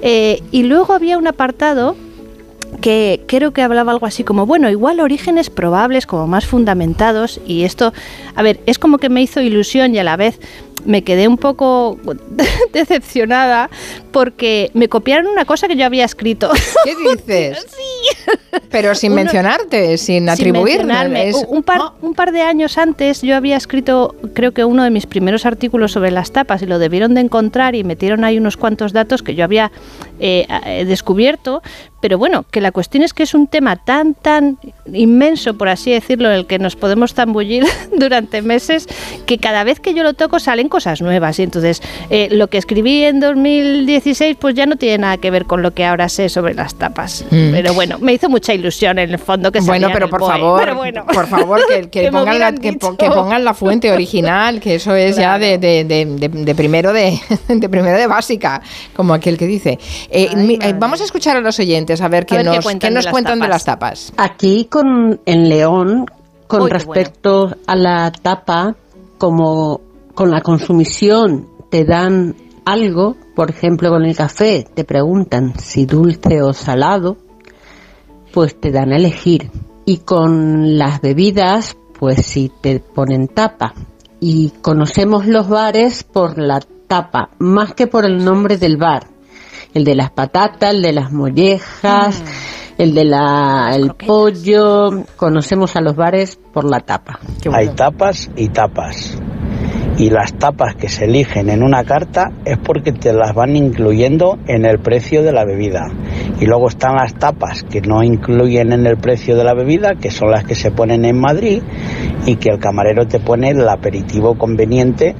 Eh, 0.03 0.43
y 0.51 0.65
luego 0.65 0.95
había 0.95 1.19
un 1.19 1.27
apartado 1.27 1.97
que 2.81 3.23
creo 3.27 3.53
que 3.53 3.63
hablaba 3.63 3.93
algo 3.93 4.07
así 4.07 4.25
como, 4.25 4.47
bueno, 4.47 4.69
igual 4.71 5.01
orígenes 5.01 5.51
probables, 5.51 6.07
como 6.07 6.27
más 6.27 6.45
fundamentados, 6.47 7.41
y 7.47 7.65
esto, 7.65 7.93
a 8.35 8.43
ver, 8.43 8.61
es 8.67 8.79
como 8.79 8.99
que 8.99 9.09
me 9.09 9.23
hizo 9.23 9.41
ilusión 9.41 9.95
y 9.95 9.99
a 9.99 10.05
la 10.05 10.17
vez 10.17 10.39
me 10.85 11.03
quedé 11.03 11.29
un 11.29 11.39
poco 11.39 11.99
decepcionada 12.73 13.71
porque 14.13 14.71
me 14.75 14.89
copiaron 14.89 15.27
una 15.27 15.45
cosa 15.45 15.67
que 15.69 15.77
yo 15.77 15.85
había 15.87 16.05
escrito. 16.05 16.51
¿Qué 16.85 16.95
dices? 17.17 17.67
Pero 18.71 18.95
sin 18.95 19.13
Uno- 19.13 19.23
mencionarte, 19.23 19.97
sin 19.99 20.15
Sin 20.21 20.29
atribuir. 20.29 20.79
mencionarme. 20.79 21.29
es- 21.29 21.45
un, 21.49 21.63
par, 21.63 21.79
Ah, 21.83 21.93
un 22.03 22.15
par 22.15 22.33
de 22.33 22.43
años 22.43 22.79
antes 22.79 23.23
yo 23.23 23.35
había 23.37 23.57
escrito, 23.57 24.15
creo 24.35 24.53
que 24.53 24.65
uno 24.65 24.85
de 24.85 24.91
mis 24.91 25.07
primeros 25.07 25.45
artículos 25.47 25.93
sobre 25.93 26.11
las 26.11 26.31
tapas 26.33 26.63
y 26.63 26.67
lo 26.67 26.79
debieron 26.79 27.15
de 27.15 27.21
encontrar 27.23 27.75
y 27.75 27.83
metieron 27.85 28.25
ahí 28.25 28.39
unos 28.39 28.57
cuantos 28.57 28.93
datos 28.93 29.23
que 29.23 29.35
yo 29.35 29.45
había 29.45 29.73
eh, 30.21 30.47
eh, 30.67 30.85
descubierto. 30.85 31.63
Pero 32.01 32.19
bueno, 32.19 32.45
que 32.51 32.61
la 32.61 32.71
cuestión 32.71 33.03
es 33.03 33.15
que 33.15 33.23
es 33.23 33.33
un 33.35 33.47
tema 33.47 33.77
tan, 33.77 34.13
tan 34.15 34.59
inmenso, 34.93 35.55
por 35.57 35.69
así 35.71 35.91
decirlo, 35.91 36.29
en 36.29 36.35
el 36.35 36.47
que 36.47 36.59
nos 36.59 36.77
podemos 36.77 37.15
zambullir 37.15 37.65
durante 37.97 38.43
meses, 38.43 38.87
que 39.27 39.39
cada 39.39 39.65
vez 39.65 39.81
que 39.81 39.95
yo 39.95 40.03
lo 40.03 40.13
toco 40.13 40.39
salen 40.65 40.69
cosas 40.69 41.01
nuevas. 41.03 41.39
Y 41.39 41.43
entonces, 41.43 41.83
eh, 42.11 42.29
lo 42.31 42.49
que 42.49 42.59
escribí 42.59 43.05
en 43.05 43.21
2016, 43.21 44.37
pues 44.39 44.55
ya 44.55 44.67
no 44.67 44.77
tiene 44.77 44.99
nada 44.99 45.17
que 45.19 45.31
ver 45.31 45.45
con 45.47 45.63
lo 45.63 45.73
que 45.73 45.85
ahora 45.85 46.09
sé 46.09 46.29
sobre 46.29 46.55
las 46.55 46.75
tapas. 46.75 47.25
Mm. 47.31 47.51
Pero 47.53 47.75
bueno, 47.75 47.99
me 48.01 48.13
hizo 48.13 48.29
mucha 48.29 48.55
ilusión 48.55 48.99
en 48.99 49.11
el 49.11 49.19
fondo 49.19 49.51
que 49.53 49.61
Bueno, 49.61 49.73
salía 49.75 49.87
en 49.89 49.93
pero 49.93 50.09
por 50.09 50.21
favor, 50.21 50.61
Pero 50.61 50.75
bueno. 50.77 51.05
por 51.07 51.27
favor, 51.27 51.61
que, 51.69 51.83
que 51.83 51.89
Que 52.05 52.11
me 52.11 52.19
pongan 52.19 52.25
la, 52.27 52.33
hubieran 52.51 52.59
que, 52.59 52.73
po- 52.75 52.91
dicho. 52.93 52.97
que 52.99 53.11
pongan 53.11 53.45
la 53.45 53.55
fuente 53.55 53.91
original, 53.93 54.61
que 54.61 54.77
eso 54.77 54.95
es 54.95 55.17
ya 55.17 55.39
de, 55.39 55.59
de- 55.59 55.85
de- 55.85 56.05
de- 56.07 56.29
de 56.29 56.55
primero 56.55 56.93
de, 56.93 57.19
de 57.49 57.69
primero 57.69 57.97
de 57.99 58.07
básica, 58.07 58.61
como 58.95 59.15
aquel 59.15 59.37
que 59.39 59.47
dice. 59.47 59.79
Eh, 60.11 60.29
Ay, 60.31 60.37
mi- 60.47 60.59
eh, 60.61 60.75
vamos 60.79 61.01
a 61.01 61.05
escuchar 61.05 61.37
a 61.37 61.41
los 61.41 61.59
oyentes 61.59 62.01
a 62.01 62.09
ver 62.09 62.27
qué 62.27 62.37
ver 62.37 62.47
nos, 62.47 62.65
cuentan 62.65 62.89
qué 62.89 62.93
de 62.93 62.95
nos 62.95 63.05
las 63.05 63.13
cuentan 63.13 63.39
de 63.39 63.47
tapas. 63.47 63.51
las 63.55 63.65
tapas. 63.65 64.13
Aquí 64.17 64.67
con 64.71 65.21
en 65.27 65.49
León, 65.49 66.07
con 66.47 66.63
Uy, 66.63 66.71
respecto 66.71 67.55
a 67.67 67.75
la 67.77 68.11
tapa, 68.11 68.75
como 69.19 69.81
con 70.15 70.31
la 70.31 70.41
consumición 70.41 71.49
te 71.71 71.85
dan 71.85 72.37
algo, 72.65 73.17
por 73.35 73.51
ejemplo 73.51 73.91
con 73.91 74.05
el 74.05 74.17
café, 74.17 74.65
te 74.75 74.85
preguntan 74.85 75.59
si 75.59 75.87
dulce 75.87 76.43
o 76.43 76.53
salado, 76.53 77.17
pues 78.33 78.59
te 78.59 78.71
dan 78.71 78.93
a 78.93 78.97
elegir. 78.97 79.51
Y 79.85 79.99
con 79.99 80.79
las 80.79 81.01
bebidas, 81.01 81.77
pues 81.99 82.25
si 82.25 82.51
te 82.61 82.81
ponen 82.81 83.29
tapa. 83.29 83.75
Y 84.21 84.51
conocemos 84.63 85.27
los 85.27 85.49
bares 85.49 86.05
por 86.05 86.39
la 86.39 86.61
tapa, 86.87 87.31
más 87.39 87.75
que 87.75 87.87
por 87.87 88.05
el 88.07 88.25
nombre 88.25 88.57
del 88.57 88.77
bar. 88.77 89.09
El 89.75 89.85
de 89.85 89.95
las 89.95 90.11
patatas, 90.11 90.73
el 90.73 90.83
de 90.83 90.93
las 90.93 91.13
mollejas, 91.13 92.23
el 92.79 92.95
de 92.95 93.05
la 93.05 93.73
el 93.75 93.93
pollo. 93.95 95.05
Conocemos 95.17 95.77
a 95.77 95.81
los 95.81 95.97
bares 95.97 96.39
por 96.53 96.65
la 96.65 96.81
tapa. 96.81 97.19
Hay 97.53 97.69
tapas 97.71 98.31
y 98.37 98.49
tapas. 98.49 99.19
Y 99.97 100.11
las 100.11 100.35
tapas 100.35 100.75
que 100.75 100.89
se 100.89 101.05
eligen 101.05 101.51
en 101.51 101.63
una 101.63 101.85
carta 101.85 102.33
es 102.45 102.59
porque 102.59 102.91
te 102.91 103.13
las 103.13 103.33
van 103.33 103.55
incluyendo 103.55 104.39
en 104.49 104.65
el 104.65 104.81
precio 104.81 105.23
de 105.23 105.33
la 105.33 105.45
bebida. 105.45 105.87
Y 106.41 106.47
luego 106.47 106.69
están 106.69 106.97
las 106.97 107.15
tapas 107.15 107.63
que 107.63 107.81
no 107.81 108.03
incluyen 108.03 108.73
en 108.73 108.87
el 108.87 108.97
precio 108.97 109.37
de 109.37 109.45
la 109.45 109.55
bebida, 109.55 109.95
que 109.95 110.11
son 110.11 110.33
las 110.33 110.45
que 110.45 110.57
se 110.57 110.73
ponen 110.73 111.05
en 111.05 111.21
Madrid 111.21 111.63
y 112.27 112.37
que 112.37 112.49
el 112.49 112.59
camarero 112.59 113.07
te 113.07 113.21
pone 113.21 113.51
el 113.51 113.69
aperitivo 113.69 114.37
conveniente 114.37 115.15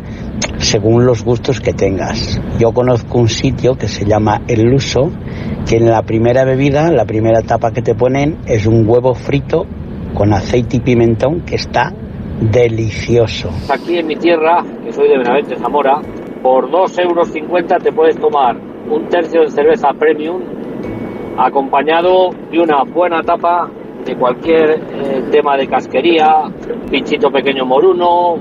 según 0.59 1.07
los 1.07 1.25
gustos 1.25 1.61
que 1.61 1.73
tengas. 1.73 2.41
Yo 2.59 2.73
conozco 2.73 3.19
un 3.19 3.29
sitio 3.29 3.77
que 3.77 3.87
se 3.87 4.05
llama 4.05 4.43
El 4.49 4.63
Luso, 4.63 5.13
que 5.69 5.77
en 5.77 5.89
la 5.89 6.03
primera 6.03 6.45
bebida, 6.45 6.91
la 6.91 7.05
primera 7.05 7.43
tapa 7.43 7.71
que 7.71 7.83
te 7.83 7.95
ponen 7.95 8.39
es 8.47 8.67
un 8.67 8.89
huevo 8.89 9.15
frito 9.15 9.67
con 10.15 10.33
aceite 10.33 10.79
y 10.79 10.81
pimentón 10.81 11.43
que 11.43 11.57
está 11.57 11.93
delicioso. 12.41 13.51
Aquí 13.71 13.99
en 13.99 14.07
mi 14.07 14.17
tierra, 14.17 14.63
que 14.85 14.93
soy 14.93 15.09
de 15.09 15.19
Benavente, 15.19 15.57
Zamora, 15.57 16.01
por 16.43 16.71
2,50 16.71 17.03
euros 17.03 17.33
te 17.83 17.93
puedes 17.93 18.19
tomar 18.19 18.57
un 18.57 19.09
tercio 19.09 19.43
de 19.43 19.51
cerveza 19.51 19.89
premium 19.99 20.43
acompañado 21.39 22.31
de 22.51 22.61
una 22.61 22.85
buena 22.85 23.23
tapa 23.23 23.71
de 24.05 24.17
cualquier 24.17 24.71
eh, 24.71 25.25
tema 25.31 25.57
de 25.57 25.67
casquería, 25.67 26.45
pinchito 26.91 27.31
pequeño 27.31 27.65
moruno, 27.65 28.37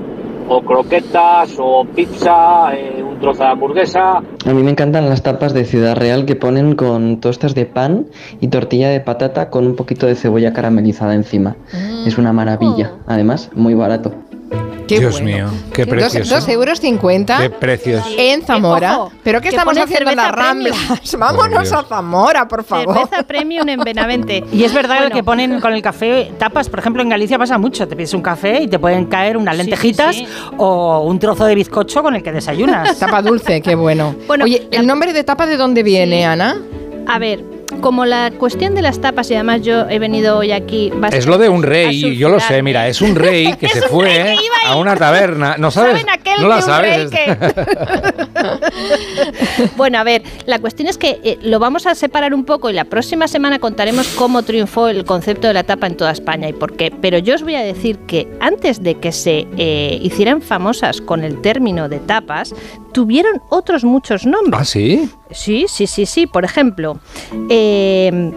o 0.48 0.62
croquetas, 0.62 1.56
o 1.58 1.84
pizza, 1.84 2.74
eh, 2.74 3.02
un 3.02 3.18
trozo 3.18 3.42
de 3.42 3.48
hamburguesa. 3.50 4.18
A 4.18 4.52
mí 4.52 4.62
me 4.62 4.70
encantan 4.70 5.08
las 5.08 5.22
tapas 5.22 5.54
de 5.54 5.64
Ciudad 5.64 5.96
Real 5.96 6.26
que 6.26 6.36
ponen 6.36 6.74
con 6.74 7.20
tostas 7.20 7.54
de 7.54 7.66
pan 7.66 8.06
y 8.40 8.48
tortilla 8.48 8.90
de 8.90 9.00
patata 9.00 9.50
con 9.50 9.66
un 9.66 9.76
poquito 9.76 10.06
de 10.06 10.14
cebolla 10.14 10.52
caramelizada 10.52 11.14
encima. 11.14 11.56
Es 12.06 12.18
una 12.18 12.32
maravilla. 12.32 12.92
Además, 13.06 13.50
muy 13.54 13.74
barato. 13.74 14.12
Qué 14.86 14.98
Dios 15.00 15.12
bueno. 15.20 15.26
mío, 15.26 15.46
qué 15.72 15.86
precioso. 15.86 16.34
Dos 16.34 16.48
euros 16.48 16.80
cincuenta 16.80 17.38
Qué 17.38 17.50
precios. 17.50 18.04
en 18.18 18.42
Zamora. 18.42 18.98
ojo, 18.98 19.12
¿Pero 19.22 19.40
qué 19.40 19.48
que 19.48 19.56
estamos 19.56 19.76
haciendo 19.78 20.10
en 20.10 20.16
las 20.16 20.32
premium. 20.32 20.74
Ramblas? 20.76 21.16
Vámonos 21.18 21.72
a 21.72 21.82
Zamora, 21.84 22.46
por 22.48 22.64
favor. 22.64 22.94
Cerveza 22.94 23.22
premium 23.22 23.68
en 23.68 23.80
Benavente. 23.80 24.44
Y 24.52 24.64
es 24.64 24.74
verdad 24.74 24.98
Bueno, 24.98 25.14
que 25.14 25.22
ponen 25.24 25.60
con 25.60 25.72
el 25.72 25.80
café 25.82 26.32
tapas, 26.38 26.68
por 26.68 26.78
ejemplo, 26.80 27.02
en 27.02 27.08
Galicia 27.08 27.38
pasa 27.38 27.56
mucho. 27.56 27.88
Te 27.88 27.96
pides 27.96 28.12
un 28.14 28.22
café 28.22 28.62
y 28.62 28.68
te 28.68 28.78
pueden 28.78 29.06
caer 29.06 29.36
unas 29.36 29.54
Sí, 29.56 29.62
sí, 29.62 29.66
lentejitas 29.70 30.16
sí. 30.16 30.26
o 30.58 31.00
un 31.00 31.18
trozo 31.18 31.44
de 31.46 31.54
bizcocho 31.54 32.02
con 32.02 32.14
el 32.14 32.22
que 32.22 32.32
desayunas. 32.32 32.98
Tapa 32.98 33.22
dulce, 33.22 33.62
qué 33.62 33.74
bueno. 33.74 34.14
Bueno, 34.26 34.44
Oye, 34.44 34.68
la- 34.70 34.80
¿el 34.80 34.86
nombre 34.86 35.12
de 35.12 35.24
tapa 35.24 35.46
de 35.46 35.56
dónde 35.56 35.82
viene, 35.82 36.18
Sí. 36.18 36.22
Ana? 36.24 36.56
A 37.06 37.18
ver, 37.18 37.42
como 37.80 38.04
la 38.04 38.30
cuestión 38.30 38.74
de 38.74 38.82
las 38.82 39.00
tapas, 39.00 39.30
y 39.30 39.34
además 39.34 39.62
yo 39.62 39.88
he 39.88 39.98
venido 39.98 40.38
hoy 40.38 40.52
aquí... 40.52 40.92
Es 41.12 41.26
lo 41.26 41.38
de 41.38 41.48
un 41.48 41.62
rey, 41.62 42.16
yo 42.16 42.28
lo 42.28 42.40
sé, 42.40 42.62
mira, 42.62 42.88
es 42.88 43.00
un 43.00 43.14
rey 43.14 43.54
que 43.54 43.68
se 43.68 43.82
fue 43.88 44.08
que 44.08 44.36
a 44.66 44.76
una 44.76 44.96
taberna. 44.96 45.56
¿No 45.58 45.70
sabes? 45.70 46.00
¿Saben 46.00 46.10
aquel 46.10 46.42
no 46.42 46.48
la 46.48 46.56
que 46.56 46.60
un 46.60 46.66
sabes. 46.66 47.10
rey 47.10 47.36
Bueno, 49.76 49.98
a 49.98 50.04
ver, 50.04 50.22
la 50.46 50.58
cuestión 50.58 50.88
es 50.88 50.98
que 50.98 51.20
eh, 51.22 51.38
lo 51.42 51.58
vamos 51.58 51.86
a 51.86 51.94
separar 51.94 52.34
un 52.34 52.44
poco 52.44 52.70
y 52.70 52.72
la 52.72 52.84
próxima 52.84 53.28
semana 53.28 53.58
contaremos 53.58 54.08
cómo 54.08 54.42
triunfó 54.42 54.88
el 54.88 55.04
concepto 55.04 55.48
de 55.48 55.54
la 55.54 55.64
tapa 55.64 55.86
en 55.86 55.96
toda 55.96 56.10
España 56.10 56.48
y 56.48 56.52
por 56.52 56.76
qué. 56.76 56.92
Pero 57.00 57.18
yo 57.18 57.34
os 57.34 57.42
voy 57.42 57.54
a 57.54 57.60
decir 57.60 57.98
que 58.00 58.28
antes 58.40 58.82
de 58.82 58.96
que 58.96 59.12
se 59.12 59.46
eh, 59.56 59.98
hicieran 60.02 60.42
famosas 60.42 61.00
con 61.00 61.24
el 61.24 61.40
término 61.40 61.88
de 61.88 61.98
tapas, 61.98 62.54
tuvieron 62.92 63.40
otros 63.50 63.84
muchos 63.84 64.26
nombres. 64.26 64.60
¿Ah, 64.60 64.64
sí? 64.64 65.08
Sí, 65.30 65.66
sí, 65.68 65.86
sí, 65.86 66.06
sí. 66.06 66.26
Por 66.26 66.44
ejemplo, 66.44 66.98
eh, 67.48 68.32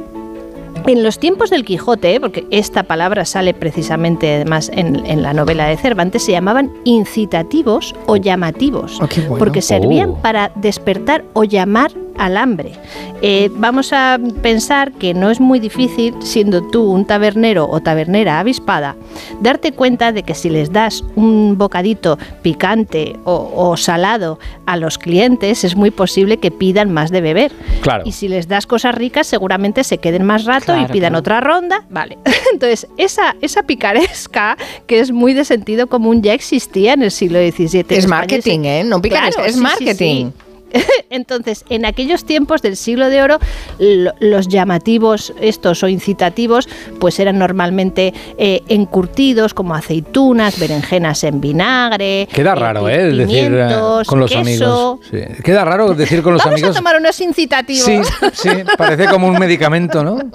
en 0.87 1.03
los 1.03 1.19
tiempos 1.19 1.49
del 1.49 1.65
Quijote, 1.65 2.19
porque 2.19 2.45
esta 2.49 2.83
palabra 2.83 3.25
sale 3.25 3.53
precisamente 3.53 4.35
además 4.35 4.71
en, 4.73 5.05
en 5.05 5.21
la 5.21 5.33
novela 5.33 5.67
de 5.67 5.77
Cervantes, 5.77 6.23
se 6.23 6.31
llamaban 6.31 6.71
incitativos 6.85 7.93
o 8.05 8.15
llamativos, 8.15 8.99
Oh, 9.01 9.07
bueno. 9.27 9.37
porque 9.37 9.61
servían 9.61 10.11
Oh. 10.11 10.21
para 10.21 10.51
despertar 10.55 11.25
o 11.33 11.43
llamar 11.43 11.91
al 12.17 12.37
hambre. 12.37 12.73
Eh, 13.21 13.49
vamos 13.53 13.93
a 13.93 14.19
pensar 14.41 14.91
que 14.91 15.13
no 15.13 15.31
es 15.31 15.39
muy 15.39 15.59
difícil, 15.59 16.13
siendo 16.21 16.61
tú 16.69 16.91
un 16.91 17.05
tabernero 17.05 17.67
o 17.69 17.79
tabernera 17.81 18.39
avispada, 18.39 18.95
darte 19.41 19.71
cuenta 19.71 20.11
de 20.11 20.23
que 20.23 20.35
si 20.35 20.49
les 20.49 20.71
das 20.71 21.03
un 21.15 21.57
bocadito 21.57 22.17
picante 22.41 23.15
o, 23.23 23.51
o 23.55 23.77
salado 23.77 24.39
a 24.65 24.77
los 24.77 24.97
clientes, 24.97 25.63
es 25.63 25.75
muy 25.75 25.91
posible 25.91 26.37
que 26.37 26.51
pidan 26.51 26.91
más 26.91 27.11
de 27.11 27.21
beber. 27.21 27.51
Claro. 27.81 28.03
Y 28.05 28.11
si 28.11 28.27
les 28.27 28.47
das 28.47 28.67
cosas 28.67 28.95
ricas, 28.95 29.27
seguramente 29.27 29.83
se 29.83 29.97
queden 29.97 30.25
más 30.25 30.45
rato 30.45 30.75
y 30.77 30.85
pidan 30.85 31.11
claro. 31.11 31.19
otra 31.19 31.41
ronda. 31.41 31.85
Vale. 31.89 32.17
Entonces, 32.53 32.87
esa, 32.97 33.35
esa 33.41 33.63
picaresca, 33.63 34.57
que 34.85 34.99
es 34.99 35.11
muy 35.11 35.33
de 35.33 35.45
sentido 35.45 35.87
común, 35.87 36.21
ya 36.21 36.33
existía 36.33 36.93
en 36.93 37.03
el 37.03 37.11
siglo 37.11 37.39
XVII. 37.39 37.65
Es 37.65 37.73
España. 37.73 38.07
marketing, 38.07 38.59
¿eh? 38.63 38.83
No 38.83 39.01
picaresca, 39.01 39.45
es 39.45 39.53
sí, 39.53 39.57
sí, 39.57 39.63
marketing. 39.63 40.31
sí. 40.31 40.46
Entonces, 41.09 41.63
en 41.69 41.85
aquellos 41.85 42.25
tiempos 42.25 42.61
del 42.61 42.75
siglo 42.75 43.09
de 43.09 43.21
oro, 43.21 43.39
lo- 43.79 44.13
los 44.19 44.47
llamativos 44.47 45.33
estos 45.39 45.83
o 45.83 45.87
incitativos, 45.87 46.67
pues 46.99 47.19
eran 47.19 47.39
normalmente 47.39 48.13
eh, 48.37 48.61
encurtidos 48.67 49.53
como 49.53 49.73
aceitunas, 49.75 50.59
berenjenas 50.59 51.23
en 51.23 51.39
vinagre. 51.41 52.27
Queda 52.33 52.51
eh, 52.51 52.55
raro, 52.55 52.89
¿eh? 52.89 53.13
Decir 53.13 53.53
eh, 53.53 54.03
con 54.05 54.19
los 54.19 54.29
queso. 54.31 54.41
amigos. 54.41 54.99
Sí. 55.09 55.43
Queda 55.43 55.63
raro 55.65 55.93
decir 55.93 56.21
con 56.21 56.33
los 56.33 56.43
Vamos 56.43 56.55
amigos. 56.59 56.75
a 56.75 56.79
tomar 56.79 56.97
unos 56.97 57.19
incitativos. 57.21 57.83
Sí, 57.85 57.99
sí, 58.33 58.49
parece 58.77 59.05
como 59.07 59.27
un 59.27 59.37
medicamento, 59.39 60.03
¿no? 60.03 60.17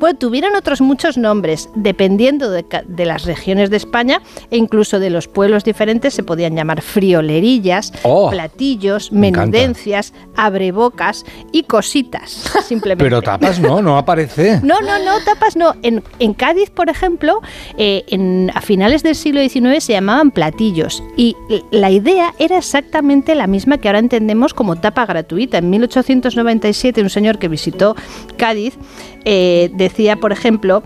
Bueno, 0.00 0.18
tuvieron 0.18 0.56
otros 0.56 0.80
muchos 0.80 1.16
nombres, 1.18 1.68
dependiendo 1.76 2.50
de, 2.50 2.64
de 2.86 3.04
las 3.04 3.24
regiones 3.24 3.70
de 3.70 3.76
España 3.76 4.20
e 4.50 4.56
incluso 4.56 4.98
de 4.98 5.10
los 5.10 5.28
pueblos 5.28 5.62
diferentes, 5.62 6.14
se 6.14 6.22
podían 6.22 6.56
llamar 6.56 6.80
friolerillas, 6.82 7.92
Oh, 8.02 8.30
platillos, 8.30 9.12
me 9.12 9.28
encanta. 9.28 9.58
menudencias, 9.58 10.14
abrebocas 10.36 11.24
y 11.52 11.64
cositas, 11.64 12.50
simplemente. 12.66 13.04
Pero 13.04 13.20
tapas 13.22 13.60
no, 13.60 13.82
no 13.82 13.96
aparece. 13.98 14.60
No, 14.70 14.80
no, 14.80 14.98
no, 15.04 15.20
tapas 15.24 15.56
no. 15.56 15.74
En, 15.82 16.02
en 16.18 16.32
Cádiz, 16.34 16.70
por 16.70 16.88
ejemplo, 16.88 17.40
eh, 17.76 18.04
en, 18.08 18.50
a 18.54 18.60
finales 18.60 19.02
del 19.02 19.14
siglo 19.14 19.40
XIX 19.46 19.82
se 19.84 19.92
llamaban 19.92 20.30
platillos 20.30 21.02
y 21.16 21.36
la 21.70 21.90
idea 21.90 22.32
era 22.38 22.56
exactamente 22.58 23.34
la 23.34 23.46
misma 23.46 23.78
que 23.78 23.88
ahora 23.88 23.98
entendemos 23.98 24.54
como 24.54 24.76
tapa 24.76 25.04
gratuita. 25.06 25.58
En 25.58 25.68
1897 25.70 27.02
un 27.02 27.10
señor 27.10 27.38
que 27.38 27.48
visitó 27.48 27.96
Cádiz 28.36 28.78
eh, 29.24 29.70
decía, 29.90 30.16
por 30.16 30.32
ejemplo, 30.32 30.82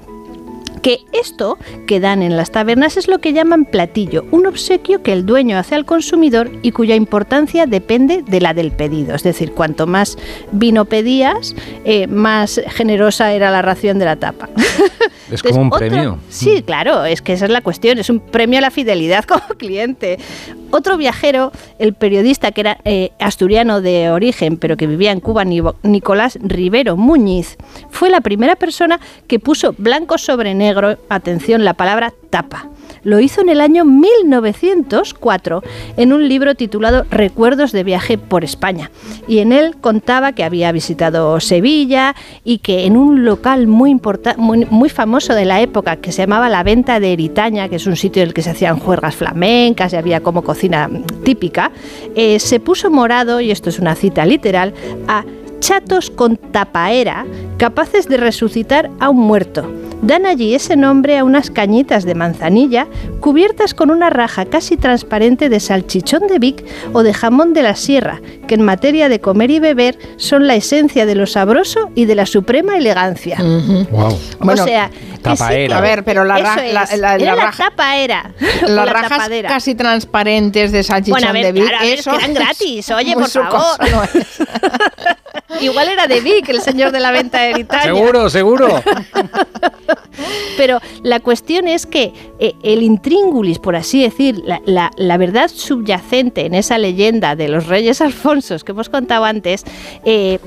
que 0.84 1.00
esto 1.12 1.56
que 1.86 1.98
dan 1.98 2.22
en 2.22 2.36
las 2.36 2.50
tabernas 2.50 2.98
es 2.98 3.08
lo 3.08 3.18
que 3.18 3.32
llaman 3.32 3.64
platillo, 3.64 4.26
un 4.30 4.44
obsequio 4.46 5.02
que 5.02 5.14
el 5.14 5.24
dueño 5.24 5.56
hace 5.56 5.74
al 5.74 5.86
consumidor 5.86 6.50
y 6.60 6.72
cuya 6.72 6.94
importancia 6.94 7.64
depende 7.64 8.22
de 8.22 8.40
la 8.42 8.52
del 8.52 8.70
pedido. 8.70 9.14
Es 9.14 9.22
decir, 9.22 9.52
cuanto 9.52 9.86
más 9.86 10.18
vino 10.52 10.84
pedías, 10.84 11.56
eh, 11.86 12.06
más 12.06 12.60
generosa 12.68 13.32
era 13.32 13.50
la 13.50 13.62
ración 13.62 13.98
de 13.98 14.04
la 14.04 14.16
tapa. 14.16 14.50
Es 15.32 15.42
como 15.42 15.62
un 15.62 15.66
otro- 15.72 15.78
premio. 15.78 16.18
Sí, 16.28 16.62
claro, 16.62 17.06
es 17.06 17.22
que 17.22 17.32
esa 17.32 17.46
es 17.46 17.50
la 17.50 17.62
cuestión, 17.62 17.98
es 17.98 18.10
un 18.10 18.20
premio 18.20 18.58
a 18.58 18.60
la 18.62 18.70
fidelidad 18.70 19.24
como 19.28 19.40
cliente. 19.56 20.18
Otro 20.70 20.96
viajero, 20.98 21.52
el 21.78 21.94
periodista 21.94 22.50
que 22.50 22.60
era 22.60 22.78
eh, 22.84 23.12
asturiano 23.20 23.80
de 23.80 24.10
origen, 24.10 24.56
pero 24.58 24.76
que 24.76 24.86
vivía 24.88 25.12
en 25.12 25.20
Cuba, 25.20 25.44
Nicolás 25.44 26.36
Rivero 26.42 26.96
Muñiz, 26.96 27.56
fue 27.90 28.10
la 28.10 28.20
primera 28.20 28.56
persona 28.56 28.98
que 29.28 29.38
puso 29.38 29.74
blanco 29.78 30.18
sobre 30.18 30.52
negro, 30.52 30.73
atención, 31.08 31.64
la 31.64 31.74
palabra 31.74 32.12
tapa. 32.30 32.68
Lo 33.04 33.20
hizo 33.20 33.42
en 33.42 33.50
el 33.50 33.60
año 33.60 33.84
1904 33.84 35.62
en 35.98 36.12
un 36.12 36.26
libro 36.26 36.54
titulado 36.54 37.04
Recuerdos 37.10 37.70
de 37.70 37.84
viaje 37.84 38.16
por 38.16 38.44
España. 38.44 38.90
Y 39.28 39.38
en 39.38 39.52
él 39.52 39.76
contaba 39.78 40.32
que 40.32 40.42
había 40.42 40.72
visitado 40.72 41.38
Sevilla 41.40 42.16
y 42.44 42.58
que 42.58 42.86
en 42.86 42.96
un 42.96 43.26
local 43.26 43.66
muy, 43.66 44.00
muy, 44.38 44.64
muy 44.64 44.88
famoso 44.88 45.34
de 45.34 45.44
la 45.44 45.60
época 45.60 45.96
que 45.96 46.12
se 46.12 46.22
llamaba 46.22 46.48
La 46.48 46.62
Venta 46.62 46.98
de 46.98 47.12
Eritaña, 47.12 47.68
que 47.68 47.76
es 47.76 47.86
un 47.86 47.96
sitio 47.96 48.22
en 48.22 48.28
el 48.28 48.34
que 48.34 48.42
se 48.42 48.50
hacían 48.50 48.78
juergas 48.78 49.16
flamencas 49.16 49.92
y 49.92 49.96
había 49.96 50.20
como 50.20 50.42
cocina 50.42 50.88
típica, 51.24 51.72
eh, 52.14 52.38
se 52.38 52.58
puso 52.58 52.90
morado, 52.90 53.40
y 53.40 53.50
esto 53.50 53.68
es 53.68 53.78
una 53.78 53.94
cita 53.94 54.24
literal, 54.24 54.72
a 55.08 55.24
chatos 55.68 56.10
con 56.10 56.36
tapaera 56.36 57.24
capaces 57.56 58.06
de 58.06 58.18
resucitar 58.18 58.90
a 59.00 59.08
un 59.08 59.20
muerto. 59.20 59.72
Dan 60.02 60.26
allí 60.26 60.54
ese 60.54 60.76
nombre 60.76 61.16
a 61.16 61.24
unas 61.24 61.48
cañitas 61.50 62.04
de 62.04 62.14
manzanilla 62.14 62.86
cubiertas 63.20 63.72
con 63.72 63.90
una 63.90 64.10
raja 64.10 64.44
casi 64.44 64.76
transparente 64.76 65.48
de 65.48 65.60
salchichón 65.60 66.26
de 66.26 66.38
Vic 66.38 66.62
o 66.92 67.02
de 67.02 67.14
jamón 67.14 67.54
de 67.54 67.62
la 67.62 67.74
sierra, 67.74 68.20
que 68.46 68.56
en 68.56 68.62
materia 68.62 69.08
de 69.08 69.20
comer 69.22 69.50
y 69.50 69.60
beber 69.60 69.96
son 70.18 70.46
la 70.46 70.56
esencia 70.56 71.06
de 71.06 71.14
lo 71.14 71.26
sabroso 71.26 71.90
y 71.94 72.04
de 72.04 72.16
la 72.16 72.26
suprema 72.26 72.76
elegancia. 72.76 73.38
Ujú. 73.40 73.86
Wow. 73.90 74.18
Bueno, 74.40 74.62
o 74.64 74.66
sea, 74.66 74.90
sí 74.92 75.18
tapaera. 75.22 75.68
que- 75.68 75.78
A 75.78 75.80
ver, 75.80 76.04
pero 76.04 76.24
la 76.26 76.36
ra- 76.36 76.56
la- 76.56 76.72
la- 76.72 76.96
la 76.98 77.14
era 77.16 77.34
la 77.36 77.44
raja- 77.46 77.64
tapaera, 77.70 78.34
Las 78.60 78.70
la 78.70 78.84
rajas 78.84 79.08
tapadera. 79.08 79.48
casi 79.48 79.74
transparentes 79.74 80.70
de 80.72 80.82
salchichón 80.82 81.12
Bueno, 81.12 81.28
a 81.28 81.32
ver, 81.32 81.44
de 81.46 81.52
Vic, 81.52 81.62
claro, 81.64 81.78
a 81.78 81.82
ver, 81.82 81.94
es 81.94 82.00
eso 82.00 82.10
que 82.10 82.16
eran 82.18 82.34
gratis, 82.34 82.90
oye, 82.90 83.14
por 83.14 83.28
favor. 83.30 83.78
¿no? 83.90 84.02
Igual 85.60 85.88
era 85.88 86.06
de 86.06 86.20
Vic, 86.20 86.48
el 86.48 86.60
señor 86.60 86.92
de 86.92 87.00
la 87.00 87.10
venta 87.10 87.40
de 87.42 87.50
Eritaña. 87.50 87.82
Seguro, 87.84 88.28
seguro. 88.30 88.68
Pero 90.56 90.78
la 91.02 91.20
cuestión 91.20 91.66
es 91.66 91.86
que 91.86 92.12
eh, 92.38 92.52
el 92.62 92.82
intríngulis, 92.82 93.58
por 93.58 93.74
así 93.76 94.02
decir, 94.02 94.40
la, 94.44 94.60
la- 94.64 94.90
la 94.96 95.16
verdad 95.16 95.50
subyacente 95.52 96.46
en 96.46 96.54
esa 96.54 96.78
leyenda 96.78 97.34
de 97.36 97.48
los 97.48 97.66
reyes 97.66 98.00
alfonsos 98.00 98.62
que 98.64 98.72
hemos 98.72 98.88
contado 98.88 99.24
antes, 99.24 99.64
eh, 100.04 100.38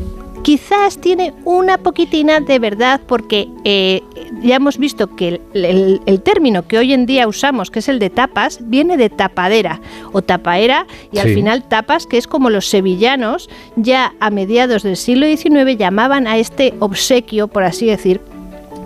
quizás 0.44 0.98
tiene 1.00 1.34
una 1.46 1.78
poquitina 1.78 2.40
de 2.40 2.60
verdad 2.60 3.02
porque 3.08 3.48
eh, 3.66 4.02
ya 4.42 4.56
hemos 4.56 4.78
visto 4.78 5.16
que 5.16 5.28
el, 5.54 5.66
el- 5.66 6.02
el 6.06 6.22
término 6.22 6.68
que 6.68 6.78
hoy 6.78 6.94
en 6.94 7.06
día 7.06 7.28
usamos, 7.28 7.70
que 7.72 7.80
es 7.80 7.90
el 7.90 8.00
de 8.00 8.10
tapas, 8.10 8.60
viene 8.62 8.98
de 8.98 9.10
tapadera 9.10 9.82
o 10.14 10.22
tapaera 10.22 10.86
y 11.12 11.20
al 11.20 11.28
final 11.36 11.64
tapas, 11.68 12.06
que 12.08 12.18
es 12.18 12.28
como 12.28 12.50
los 12.50 12.68
sevillanos 12.68 13.50
ya 13.76 14.14
a 14.20 14.30
mediados 14.30 14.84
del 14.84 14.96
siglo 14.98 15.26
XIX 15.26 15.78
llamaban 15.78 16.28
a 16.28 16.38
este 16.38 16.74
obsequio, 16.80 17.48
por 17.48 17.64
así 17.64 17.86
decir, 17.88 18.22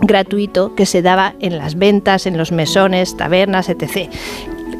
gratuito 0.00 0.74
que 0.74 0.86
se 0.86 1.00
daba 1.02 1.34
en 1.40 1.58
las 1.58 1.76
ventas, 1.78 2.26
en 2.26 2.36
los 2.36 2.50
mesones, 2.50 3.16
tabernas, 3.16 3.68
etc. 3.68 4.10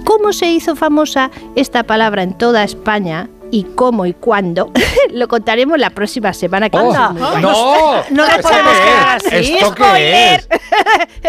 ¿Cómo 0.04 0.32
se 0.32 0.50
hizo 0.50 0.74
famosa 0.74 1.30
esta 1.54 1.84
palabra 1.84 2.22
en 2.24 2.36
toda 2.36 2.64
España? 2.64 3.28
¿Y 3.54 3.64
cómo 3.76 4.06
y 4.06 4.14
cuándo? 4.14 4.72
Lo 5.12 5.28
contaremos 5.28 5.78
la 5.78 5.90
próxima 5.90 6.32
semana. 6.32 6.70
que 6.70 6.76
Oh, 6.78 6.88
anda. 6.92 7.10
no, 7.38 8.02
no 8.10 8.26
le 8.26 8.30
¿esto 8.32 8.48
podemos 8.48 8.72
quedar 8.72 9.18
es? 9.18 9.26
así. 9.26 9.56
¿Esto 9.58 9.74
qué 9.74 10.34
es? 10.34 10.48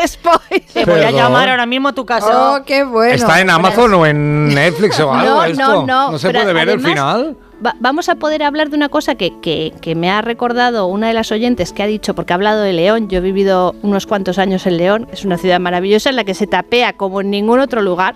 Spoiler. 0.13 0.63
Te 0.73 0.85
voy 0.85 1.01
a 1.01 1.11
llamar 1.11 1.49
ahora 1.49 1.65
mismo 1.65 1.89
a 1.89 1.93
tu 1.93 2.05
casa. 2.05 2.53
Oh, 2.53 2.63
qué 2.65 2.83
bueno. 2.85 3.13
¿Está 3.13 3.41
en 3.41 3.49
Amazon 3.49 3.93
o 3.93 4.05
en 4.05 4.47
Netflix 4.55 4.99
o 5.01 5.13
algo 5.13 5.35
No, 5.35 5.43
esto? 5.43 5.85
no, 5.85 6.11
no, 6.13 6.17
se 6.17 6.27
pero 6.27 6.39
puede 6.41 6.53
ver 6.53 6.69
el 6.69 6.69
además- 6.79 6.89
final? 6.91 7.37
Va- 7.65 7.75
vamos 7.79 8.09
a 8.09 8.15
poder 8.15 8.43
hablar 8.43 8.69
de 8.69 8.75
una 8.75 8.89
cosa 8.89 9.15
que, 9.15 9.39
que- 9.39 9.71
que 9.81 9.95
me 9.95 10.09
ha 10.09 10.21
recordado 10.21 10.87
una 10.87 11.07
de 11.07 11.13
las 11.13 11.31
oyentes 11.31 11.71
que 11.71 11.83
ha 11.83 11.87
dicho, 11.87 12.13
porque 12.13 12.33
ha 12.33 12.35
hablado 12.35 12.61
de 12.61 12.73
León, 12.73 13.07
yo 13.09 13.19
he 13.19 13.21
vivido 13.21 13.75
unos 13.83 14.05
cuantos 14.07 14.37
años 14.39 14.65
en 14.65 14.77
León, 14.77 15.07
es 15.13 15.23
una 15.23 15.37
ciudad 15.37 15.59
maravillosa 15.59 16.09
en 16.09 16.15
la 16.17 16.23
que 16.23 16.33
se 16.33 16.47
tapea 16.47 16.93
como 16.93 17.21
en 17.21 17.29
ningún 17.31 17.59
otro 17.59 17.81
lugar, 17.81 18.15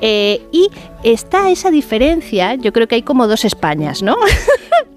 eh, 0.00 0.42
y 0.52 0.68
está 1.02 1.50
esa 1.50 1.70
diferencia, 1.70 2.54
yo 2.54 2.72
creo 2.72 2.86
que 2.86 2.94
hay 2.96 3.02
como 3.02 3.26
dos 3.26 3.44
Españas, 3.44 4.02
¿no? 4.02 4.16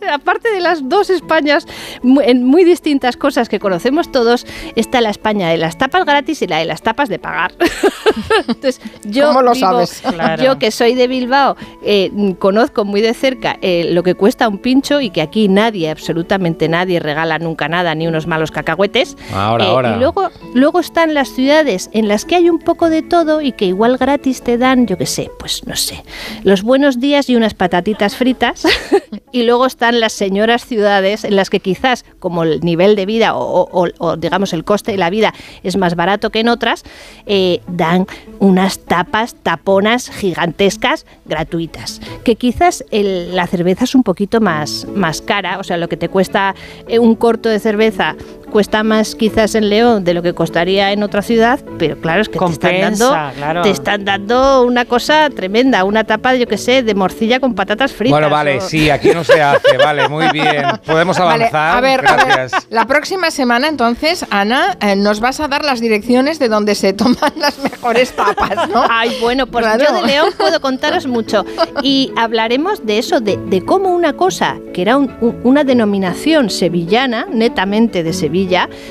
Aparte 0.10 0.50
de 0.52 0.62
las 0.62 0.88
dos 0.88 1.10
Españas 1.10 1.66
mu- 2.02 2.22
en 2.22 2.44
muy 2.46 2.64
distintas 2.64 3.18
cosas 3.18 3.50
que 3.50 3.60
conocemos 3.60 4.10
todos, 4.10 4.46
está 4.78 5.02
la 5.02 5.10
España 5.10 5.50
de 5.50 5.58
las 5.58 5.78
tapas 5.78 6.06
gratis 6.06 6.42
y 6.44 6.48
la 6.48 6.60
de 6.60 6.66
las 6.66 6.82
tapas 6.82 7.10
de 7.10 7.20
pagar. 7.20 7.52
Entonces, 8.48 8.80
yo 9.04 9.28
¿Cómo 9.28 9.42
lo 9.42 9.52
vivo- 9.54 9.86
sabes? 9.86 10.02
Claro. 10.02 10.42
Yo 10.44 10.60
que 10.60 10.72
soy 10.72 10.94
de 10.96 11.08
Bilbao, 11.08 11.58
eh, 11.84 12.12
conozco 12.40 12.86
muy 12.86 13.02
de 13.02 13.14
cerca 13.14 13.58
eh, 13.62 13.87
lo 13.92 14.04
que 14.04 14.16
cuesta 14.16 14.48
un 14.48 14.58
pincho 14.58 15.02
y 15.02 15.10
que 15.10 15.22
aquí 15.22 15.48
nadie, 15.48 15.90
absolutamente 15.90 16.68
nadie, 16.70 17.00
regala 17.00 17.40
nunca 17.40 17.68
nada, 17.68 17.94
ni 17.96 18.08
unos 18.08 18.28
malos 18.28 18.52
cacahuetes. 18.52 19.18
Ahora, 19.34 19.66
Eh, 19.66 19.68
ahora. 19.70 19.96
Y 19.96 20.00
luego, 20.00 20.30
luego 20.58 20.80
están 20.80 21.14
las 21.14 21.30
ciudades 21.30 21.90
en 21.94 22.08
las 22.08 22.26
que 22.26 22.36
hay 22.36 22.50
un 22.50 22.60
poco 22.60 22.90
de 22.90 23.04
todo 23.04 23.42
y 23.42 23.52
que 23.52 23.66
igual 23.66 23.98
gratis 23.98 24.42
te 24.42 24.58
dan, 24.58 24.88
yo 24.88 24.98
qué 24.98 25.06
sé, 25.06 25.30
pues 25.40 25.66
no 25.66 25.76
sé, 25.76 26.04
los 26.44 26.64
buenos 26.64 27.00
días 27.00 27.30
y 27.30 27.36
unas 27.36 27.54
patatitas 27.54 28.16
fritas. 28.16 28.66
y 29.32 29.44
luego 29.44 29.66
están 29.66 30.00
las 30.00 30.14
señoras 30.14 30.66
ciudades 30.66 31.24
en 31.24 31.36
las 31.36 31.50
que 31.50 31.60
quizás, 31.60 32.06
como 32.20 32.44
el 32.44 32.62
nivel 32.62 32.96
de 32.96 33.06
vida 33.06 33.32
o, 33.36 34.18
digamos 34.18 34.54
el 34.54 34.64
coste 34.64 34.94
de 34.94 34.98
la 34.98 35.10
vida 35.10 35.34
es 35.64 35.78
más 35.78 35.96
barato 35.96 36.32
que 36.32 36.40
en 36.40 36.50
otras, 36.50 36.84
eh, 37.26 37.62
dan 37.68 38.08
unas 38.40 38.80
tapas, 38.80 39.36
taponas 39.36 40.10
gigantescas 40.10 41.06
gratuitas. 41.26 42.02
Que 42.24 42.36
quizás 42.36 42.84
la 42.92 43.46
cerveza 43.48 43.84
es 43.84 43.96
un 43.96 44.04
poquito 44.04 44.42
más, 44.42 44.88
más 44.96 45.22
cara, 45.22 45.60
o 45.60 45.64
sea, 45.64 45.78
lo 45.78 45.88
que 45.88 45.98
te 45.98 46.10
cuesta 46.10 46.56
eh, 46.88 47.00
un 47.00 47.16
corto 47.16 47.50
de 47.50 47.60
cerveza 47.60 48.16
cuesta 48.52 48.84
más 48.84 49.16
quizás 49.16 49.56
en 49.56 49.70
León 49.70 50.04
de 50.04 50.14
lo 50.14 50.22
que 50.24 50.34
costaría 50.34 50.92
en 50.92 51.04
otra 51.04 51.22
ciudad, 51.22 51.60
pero 51.78 51.98
claro, 51.98 52.22
es 52.22 52.30
que 52.30 52.40
te 52.40 52.46
están, 52.46 52.72
Compensa, 52.72 53.06
dando, 53.10 53.36
claro. 53.38 53.62
te 53.62 53.70
están 53.70 54.06
dando 54.06 54.64
una 54.64 54.86
cosa 54.86 55.30
tremenda, 55.30 55.84
una 55.84 56.04
tapa, 56.04 56.36
yo 56.36 56.48
que 56.48 56.58
sé, 56.58 56.84
de 56.84 56.96
morcilla 56.96 57.40
con 57.40 57.54
patatas 57.56 57.92
fritas. 57.94 58.12
Bueno, 58.12 58.30
vale, 58.30 58.58
o- 58.58 58.62
sí, 58.62 58.90
aquí 58.90 59.10
no 59.14 59.24
se 59.24 59.42
hace, 59.42 59.78
vale, 59.78 60.08
muy 60.10 60.28
bien. 60.32 60.64
Podemos 60.86 61.18
Vale, 61.20 61.46
avanzar. 61.46 61.78
a 61.78 61.82
ver, 61.82 62.08
a 62.08 62.16
ver, 62.16 62.26
Gracias. 62.28 62.68
la 62.70 62.86
próxima 62.86 63.32
semana 63.32 63.68
entonces, 63.68 64.26
Ana, 64.30 64.78
eh, 64.82 64.96
nos 64.96 65.20
vas 65.20 65.40
a 65.40 65.48
dar 65.48 65.64
las 65.64 65.80
direcciones 65.82 66.40
de 66.40 66.48
donde 66.50 66.76
se 66.76 66.94
toman 66.94 67.34
las 67.38 67.60
mejores 67.60 68.12
tapas, 68.14 68.70
¿no? 68.70 68.84
Ay, 68.90 69.18
bueno, 69.22 69.48
pues 69.48 69.66
Claro. 69.66 69.84
yo 69.88 69.94
de 70.02 70.08
León 70.08 70.30
puedo 70.38 70.60
contaros 70.62 71.06
mucho. 71.08 71.46
Y 71.84 72.12
hablaremos 72.16 72.86
de 72.86 72.98
eso, 73.00 73.20
de, 73.20 73.38
de 73.38 73.64
cómo 73.66 73.90
una 73.94 74.14
cosa 74.14 74.58
que 74.74 74.82
era 74.82 74.98
un- 74.98 75.16
un- 75.22 75.38
una 75.44 75.64
denominación 75.64 76.50
sevillana, 76.50 77.26
netamente 77.32 78.04
de 78.04 78.14
Sevilla, 78.14 78.37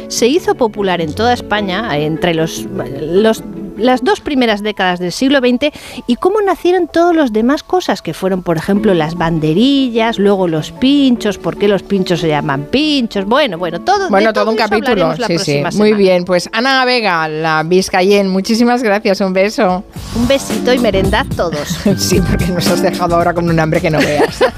se 0.08 0.26
hizo 0.28 0.54
popular 0.54 1.00
en 1.00 1.14
toda 1.14 1.32
España 1.32 1.96
entre 1.98 2.34
los, 2.34 2.66
los- 3.00 3.42
las 3.76 4.02
dos 4.02 4.20
primeras 4.20 4.62
décadas 4.62 4.98
del 5.00 5.12
siglo 5.12 5.40
XX 5.40 5.70
y 6.06 6.16
cómo 6.16 6.40
nacieron 6.40 6.88
todos 6.88 7.14
los 7.14 7.30
demás 7.34 7.62
cosas 7.62 8.00
que 8.00 8.14
fueron, 8.14 8.42
por 8.42 8.56
ejemplo, 8.56 8.94
las 8.94 9.16
banderillas, 9.16 10.18
luego 10.18 10.48
los 10.48 10.72
pinchos, 10.72 11.36
por 11.36 11.58
qué 11.58 11.68
los 11.68 11.82
pinchos 11.82 12.20
se 12.20 12.28
llaman 12.28 12.64
pinchos, 12.70 13.26
bueno, 13.26 13.58
bueno, 13.58 13.82
todo. 13.82 14.08
Bueno, 14.08 14.28
de 14.28 14.32
todo 14.32 14.50
un 14.50 14.58
eso 14.58 14.66
capítulo. 14.70 15.14
Sí, 15.16 15.22
sí. 15.24 15.26
próxima 15.26 15.62
Muy 15.64 15.72
semana. 15.90 15.96
bien, 15.98 16.24
pues 16.24 16.48
Ana 16.54 16.86
Vega, 16.86 17.28
la 17.28 17.62
Vizcayen, 17.64 18.28
muchísimas 18.30 18.82
gracias, 18.82 19.20
un 19.20 19.34
beso. 19.34 19.84
Un 20.14 20.26
besito 20.26 20.72
y 20.72 20.78
merendad 20.78 21.26
todos. 21.36 21.76
Sí, 21.98 22.18
porque 22.26 22.46
nos 22.46 22.66
has 22.68 22.80
dejado 22.80 23.16
ahora 23.16 23.34
con 23.34 23.46
un 23.50 23.60
hambre 23.60 23.82
que 23.82 23.90
no 23.90 23.98
veas. 23.98 24.38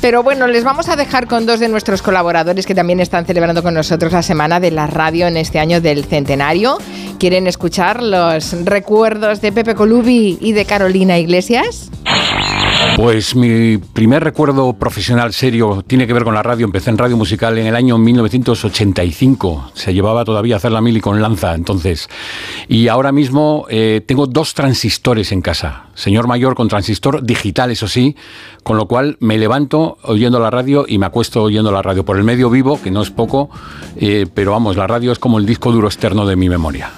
Pero 0.00 0.22
bueno, 0.22 0.46
les 0.46 0.62
vamos 0.62 0.88
a 0.88 0.96
dejar 0.96 1.26
con 1.26 1.44
dos 1.44 1.58
de 1.58 1.68
nuestros 1.68 2.02
colaboradores 2.02 2.66
que 2.66 2.74
también 2.74 3.00
están 3.00 3.26
celebrando 3.26 3.64
con 3.64 3.74
nosotros 3.74 4.12
la 4.12 4.22
semana 4.22 4.60
de 4.60 4.70
la 4.70 4.86
radio 4.86 5.26
en 5.26 5.36
este 5.36 5.58
año 5.58 5.80
del 5.80 6.04
centenario. 6.04 6.78
¿Quieren 7.18 7.48
escuchar 7.48 8.00
los 8.00 8.64
recuerdos 8.64 9.40
de 9.40 9.50
Pepe 9.50 9.74
Colubi 9.74 10.38
y 10.40 10.52
de 10.52 10.64
Carolina 10.64 11.18
Iglesias? 11.18 11.90
Pues 12.96 13.36
mi 13.36 13.78
primer 13.78 14.24
recuerdo 14.24 14.72
profesional 14.72 15.32
serio 15.32 15.84
tiene 15.86 16.06
que 16.06 16.12
ver 16.12 16.24
con 16.24 16.34
la 16.34 16.42
radio. 16.42 16.64
Empecé 16.64 16.90
en 16.90 16.98
radio 16.98 17.16
musical 17.16 17.56
en 17.58 17.66
el 17.66 17.76
año 17.76 17.96
1985. 17.98 19.70
Se 19.74 19.94
llevaba 19.94 20.24
todavía 20.24 20.56
a 20.56 20.58
hacer 20.58 20.72
la 20.72 20.80
mili 20.80 21.00
con 21.00 21.22
lanza 21.22 21.54
entonces. 21.54 22.08
Y 22.68 22.88
ahora 22.88 23.12
mismo 23.12 23.66
eh, 23.70 24.02
tengo 24.04 24.26
dos 24.26 24.54
transistores 24.54 25.32
en 25.32 25.42
casa. 25.42 25.86
Señor 25.94 26.26
mayor 26.26 26.54
con 26.54 26.68
transistor 26.68 27.22
digital, 27.24 27.70
eso 27.70 27.88
sí. 27.88 28.16
Con 28.62 28.76
lo 28.76 28.86
cual 28.86 29.16
me 29.20 29.38
levanto 29.38 29.98
oyendo 30.02 30.40
la 30.40 30.50
radio 30.50 30.84
y 30.86 30.98
me 30.98 31.06
acuesto 31.06 31.42
oyendo 31.42 31.70
la 31.70 31.82
radio. 31.82 32.04
Por 32.04 32.16
el 32.16 32.24
medio 32.24 32.50
vivo, 32.50 32.80
que 32.80 32.90
no 32.90 33.02
es 33.02 33.10
poco, 33.10 33.50
eh, 33.96 34.26
pero 34.32 34.52
vamos, 34.52 34.76
la 34.76 34.86
radio 34.86 35.12
es 35.12 35.18
como 35.18 35.38
el 35.38 35.46
disco 35.46 35.72
duro 35.72 35.86
externo 35.86 36.26
de 36.26 36.36
mi 36.36 36.48
memoria. 36.48 36.90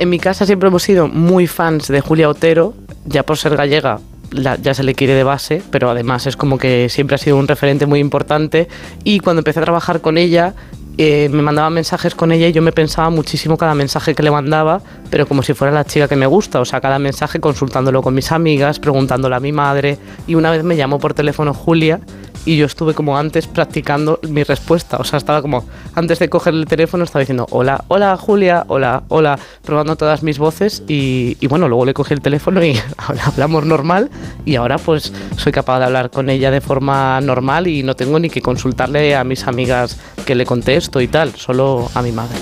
En 0.00 0.08
mi 0.08 0.18
casa 0.18 0.46
siempre 0.46 0.68
hemos 0.68 0.82
sido 0.82 1.08
muy 1.08 1.46
fans 1.46 1.88
de 1.88 2.00
Julia 2.00 2.28
Otero, 2.28 2.74
ya 3.04 3.22
por 3.22 3.36
ser 3.36 3.56
gallega. 3.56 4.00
La- 4.32 4.56
ya 4.56 4.74
se 4.74 4.82
le 4.82 4.94
quiere 4.94 5.14
de 5.14 5.24
base, 5.24 5.62
pero 5.70 5.90
además 5.90 6.26
es 6.26 6.36
como 6.36 6.58
que 6.58 6.88
siempre 6.88 7.14
ha 7.14 7.18
sido 7.18 7.36
un 7.36 7.46
referente 7.48 7.86
muy 7.86 8.00
importante. 8.00 8.68
Y 9.04 9.20
cuando 9.20 9.40
empecé 9.40 9.60
a 9.60 9.62
trabajar 9.62 10.00
con 10.00 10.18
ella, 10.18 10.54
eh, 10.98 11.30
me 11.32 11.40
mandaba 11.40 11.70
mensajes 11.70 12.14
con 12.14 12.32
ella 12.32 12.48
y 12.48 12.52
yo 12.52 12.60
me 12.60 12.72
pensaba 12.72 13.08
muchísimo 13.08 13.56
cada 13.56 13.74
mensaje 13.74 14.14
que 14.14 14.22
le 14.22 14.30
mandaba, 14.30 14.82
pero 15.08 15.26
como 15.26 15.42
si 15.42 15.54
fuera 15.54 15.72
la 15.72 15.84
chica 15.84 16.06
que 16.08 16.16
me 16.16 16.26
gusta. 16.26 16.60
O 16.60 16.64
sea, 16.66 16.80
cada 16.80 16.98
mensaje 16.98 17.40
consultándolo 17.40 18.02
con 18.02 18.14
mis 18.14 18.30
amigas, 18.30 18.78
preguntándole 18.78 19.34
a 19.36 19.40
mi 19.40 19.52
madre. 19.52 19.96
Y 20.26 20.34
una 20.34 20.50
vez 20.50 20.64
me 20.64 20.76
llamó 20.76 20.98
por 20.98 21.14
teléfono 21.14 21.54
Julia 21.54 22.00
y 22.44 22.56
yo 22.56 22.66
estuve 22.66 22.94
como 22.94 23.16
antes 23.16 23.46
practicando 23.46 24.18
mi 24.28 24.42
respuesta. 24.42 24.96
O 24.98 25.04
sea, 25.04 25.18
estaba 25.18 25.42
como 25.42 25.64
antes 25.94 26.18
de 26.18 26.28
coger 26.28 26.54
el 26.54 26.66
teléfono, 26.66 27.04
estaba 27.04 27.20
diciendo 27.20 27.46
hola, 27.50 27.84
hola 27.88 28.16
Julia, 28.16 28.64
hola, 28.68 29.04
hola, 29.08 29.38
probando 29.64 29.96
todas 29.96 30.22
mis 30.22 30.38
voces. 30.38 30.82
Y, 30.88 31.46
bueno, 31.46 31.68
luego 31.68 31.84
le 31.84 31.94
cogí 31.94 32.14
el 32.14 32.20
teléfono 32.20 32.64
y 32.64 32.78
hablamos 33.24 33.64
normal. 33.64 34.10
Y 34.44 34.56
ahora 34.56 34.78
pues 34.78 35.12
soy 35.36 35.52
capaz 35.52 35.78
de 35.78 35.86
hablar 35.86 36.10
con 36.10 36.30
ella 36.30 36.50
de 36.50 36.60
forma 36.60 37.20
normal 37.20 37.66
y 37.66 37.82
no 37.82 37.94
tengo 37.94 38.18
ni 38.18 38.28
que 38.28 38.42
consultarle 38.42 39.14
a 39.14 39.24
mis 39.24 39.46
amigas 39.46 39.98
que 40.26 40.34
le 40.34 40.44
contesto 40.44 41.00
y 41.00 41.08
tal, 41.08 41.34
solo 41.36 41.88
a 41.94 42.02
mi 42.02 42.12
madre. 42.12 42.36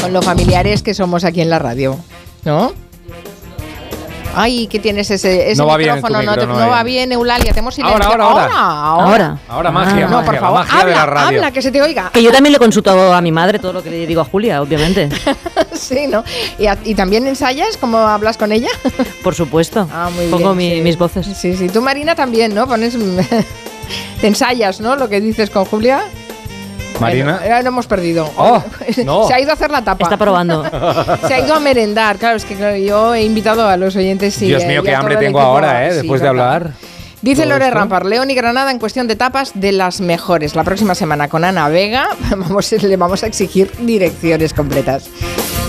Con 0.00 0.12
los 0.12 0.24
familiares 0.24 0.82
que 0.82 0.94
somos 0.94 1.24
aquí 1.24 1.40
en 1.40 1.50
la 1.50 1.58
radio, 1.58 1.98
¿no? 2.44 2.85
Ay, 4.36 4.66
que 4.66 4.78
tienes 4.78 5.10
ese, 5.10 5.50
ese 5.50 5.60
No 5.60 5.66
va 5.66 5.76
bien 5.76 5.94
micrófono, 5.94 6.22
no, 6.22 6.34
te- 6.36 6.46
no 6.46 6.58
no 6.58 6.68
va 6.68 6.82
bien. 6.82 7.10
Eulalia, 7.12 7.52
te 7.52 7.58
hemos 7.60 7.76
Ahora, 7.78 7.90
silenciado. 8.04 8.22
ahora, 8.22 8.44
ahora. 8.44 8.56
ahora. 8.58 9.04
Ahora. 9.06 9.38
Ahora 9.48 9.70
magia, 9.72 10.06
No, 10.06 10.16
magia, 10.16 10.26
por 10.30 10.40
favor, 10.40 10.58
magia 10.60 10.74
de 10.76 10.82
habla, 10.82 10.96
la 10.96 11.06
radio. 11.06 11.26
habla, 11.38 11.50
que 11.52 11.62
se 11.62 11.70
te 11.72 11.80
oiga. 11.82 12.10
Que 12.12 12.22
yo 12.22 12.30
también 12.32 12.52
le 12.52 12.58
consulto 12.58 13.12
a 13.14 13.20
mi 13.20 13.32
madre 13.32 13.58
todo 13.58 13.72
lo 13.72 13.82
que 13.82 13.90
le 13.90 14.06
digo 14.06 14.20
a 14.20 14.24
Julia, 14.24 14.60
obviamente. 14.62 15.08
sí, 15.72 16.06
¿no? 16.06 16.22
¿Y, 16.58 16.66
a- 16.66 16.78
y 16.84 16.94
también 16.94 17.26
ensayas 17.26 17.76
cómo 17.76 17.98
hablas 17.98 18.36
con 18.36 18.52
ella? 18.52 18.68
Por 19.24 19.34
supuesto. 19.34 19.88
Ah, 19.92 20.10
muy 20.14 20.26
Pongo 20.26 20.54
bien, 20.54 20.70
mi- 20.70 20.76
sí. 20.76 20.82
mis 20.82 20.98
voces. 20.98 21.26
Sí, 21.34 21.56
sí. 21.56 21.68
Tú, 21.68 21.80
Marina, 21.82 22.14
también, 22.14 22.54
¿no? 22.54 22.66
Pones... 22.66 22.96
te 24.20 24.26
ensayas, 24.26 24.80
¿no? 24.80 24.96
Lo 24.96 25.08
que 25.08 25.20
dices 25.20 25.50
con 25.50 25.64
Julia. 25.64 26.04
Marina. 27.00 27.32
Bueno, 27.34 27.46
ya 27.48 27.62
lo 27.62 27.68
hemos 27.68 27.86
perdido. 27.86 28.30
Oh, 28.36 28.62
no. 29.04 29.26
Se 29.28 29.34
ha 29.34 29.40
ido 29.40 29.50
a 29.50 29.54
hacer 29.54 29.70
la 29.70 29.82
tapa. 29.82 30.04
Está 30.04 30.16
probando. 30.16 30.64
Se 31.26 31.34
ha 31.34 31.40
ido 31.40 31.54
a 31.54 31.60
merendar. 31.60 32.16
Claro, 32.18 32.36
es 32.36 32.44
que 32.44 32.54
claro, 32.54 32.76
yo 32.76 33.14
he 33.14 33.22
invitado 33.24 33.68
a 33.68 33.76
los 33.76 33.96
oyentes 33.96 34.40
y 34.42 34.46
Dios 34.46 34.64
mío, 34.64 34.80
y 34.82 34.84
qué 34.84 34.94
hambre 34.94 35.16
tengo 35.16 35.38
equipo. 35.38 35.40
ahora, 35.40 35.86
¿eh? 35.86 35.90
Sí, 35.90 35.96
Después 35.98 36.20
de 36.20 36.28
¿verdad? 36.28 36.54
hablar. 36.54 36.72
Dice 37.22 37.46
Lore. 37.46 37.70
Rampar, 37.70 38.06
León 38.06 38.30
y 38.30 38.34
Granada 38.34 38.70
en 38.70 38.78
cuestión 38.78 39.08
de 39.08 39.16
tapas 39.16 39.52
de 39.54 39.72
las 39.72 40.00
mejores. 40.00 40.54
La 40.54 40.62
próxima 40.64 40.94
semana 40.94 41.28
con 41.28 41.44
Ana 41.44 41.68
Vega 41.68 42.08
vamos, 42.30 42.70
le 42.70 42.96
vamos 42.96 43.22
a 43.24 43.26
exigir 43.26 43.72
direcciones 43.80 44.52
completas. 44.52 45.08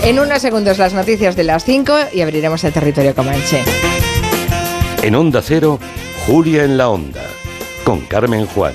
En 0.04 0.20
unos 0.20 0.40
segundos 0.40 0.78
las 0.78 0.92
noticias 0.94 1.34
de 1.34 1.44
las 1.44 1.64
5 1.64 1.92
y 2.12 2.20
abriremos 2.20 2.62
el 2.64 2.72
territorio 2.72 3.14
comanche. 3.14 3.62
En 5.02 5.14
Onda 5.16 5.40
Cero, 5.42 5.80
Julia 6.26 6.64
en 6.64 6.76
la 6.76 6.90
Onda, 6.90 7.22
con 7.82 8.00
Carmen 8.02 8.46
Juan. 8.46 8.74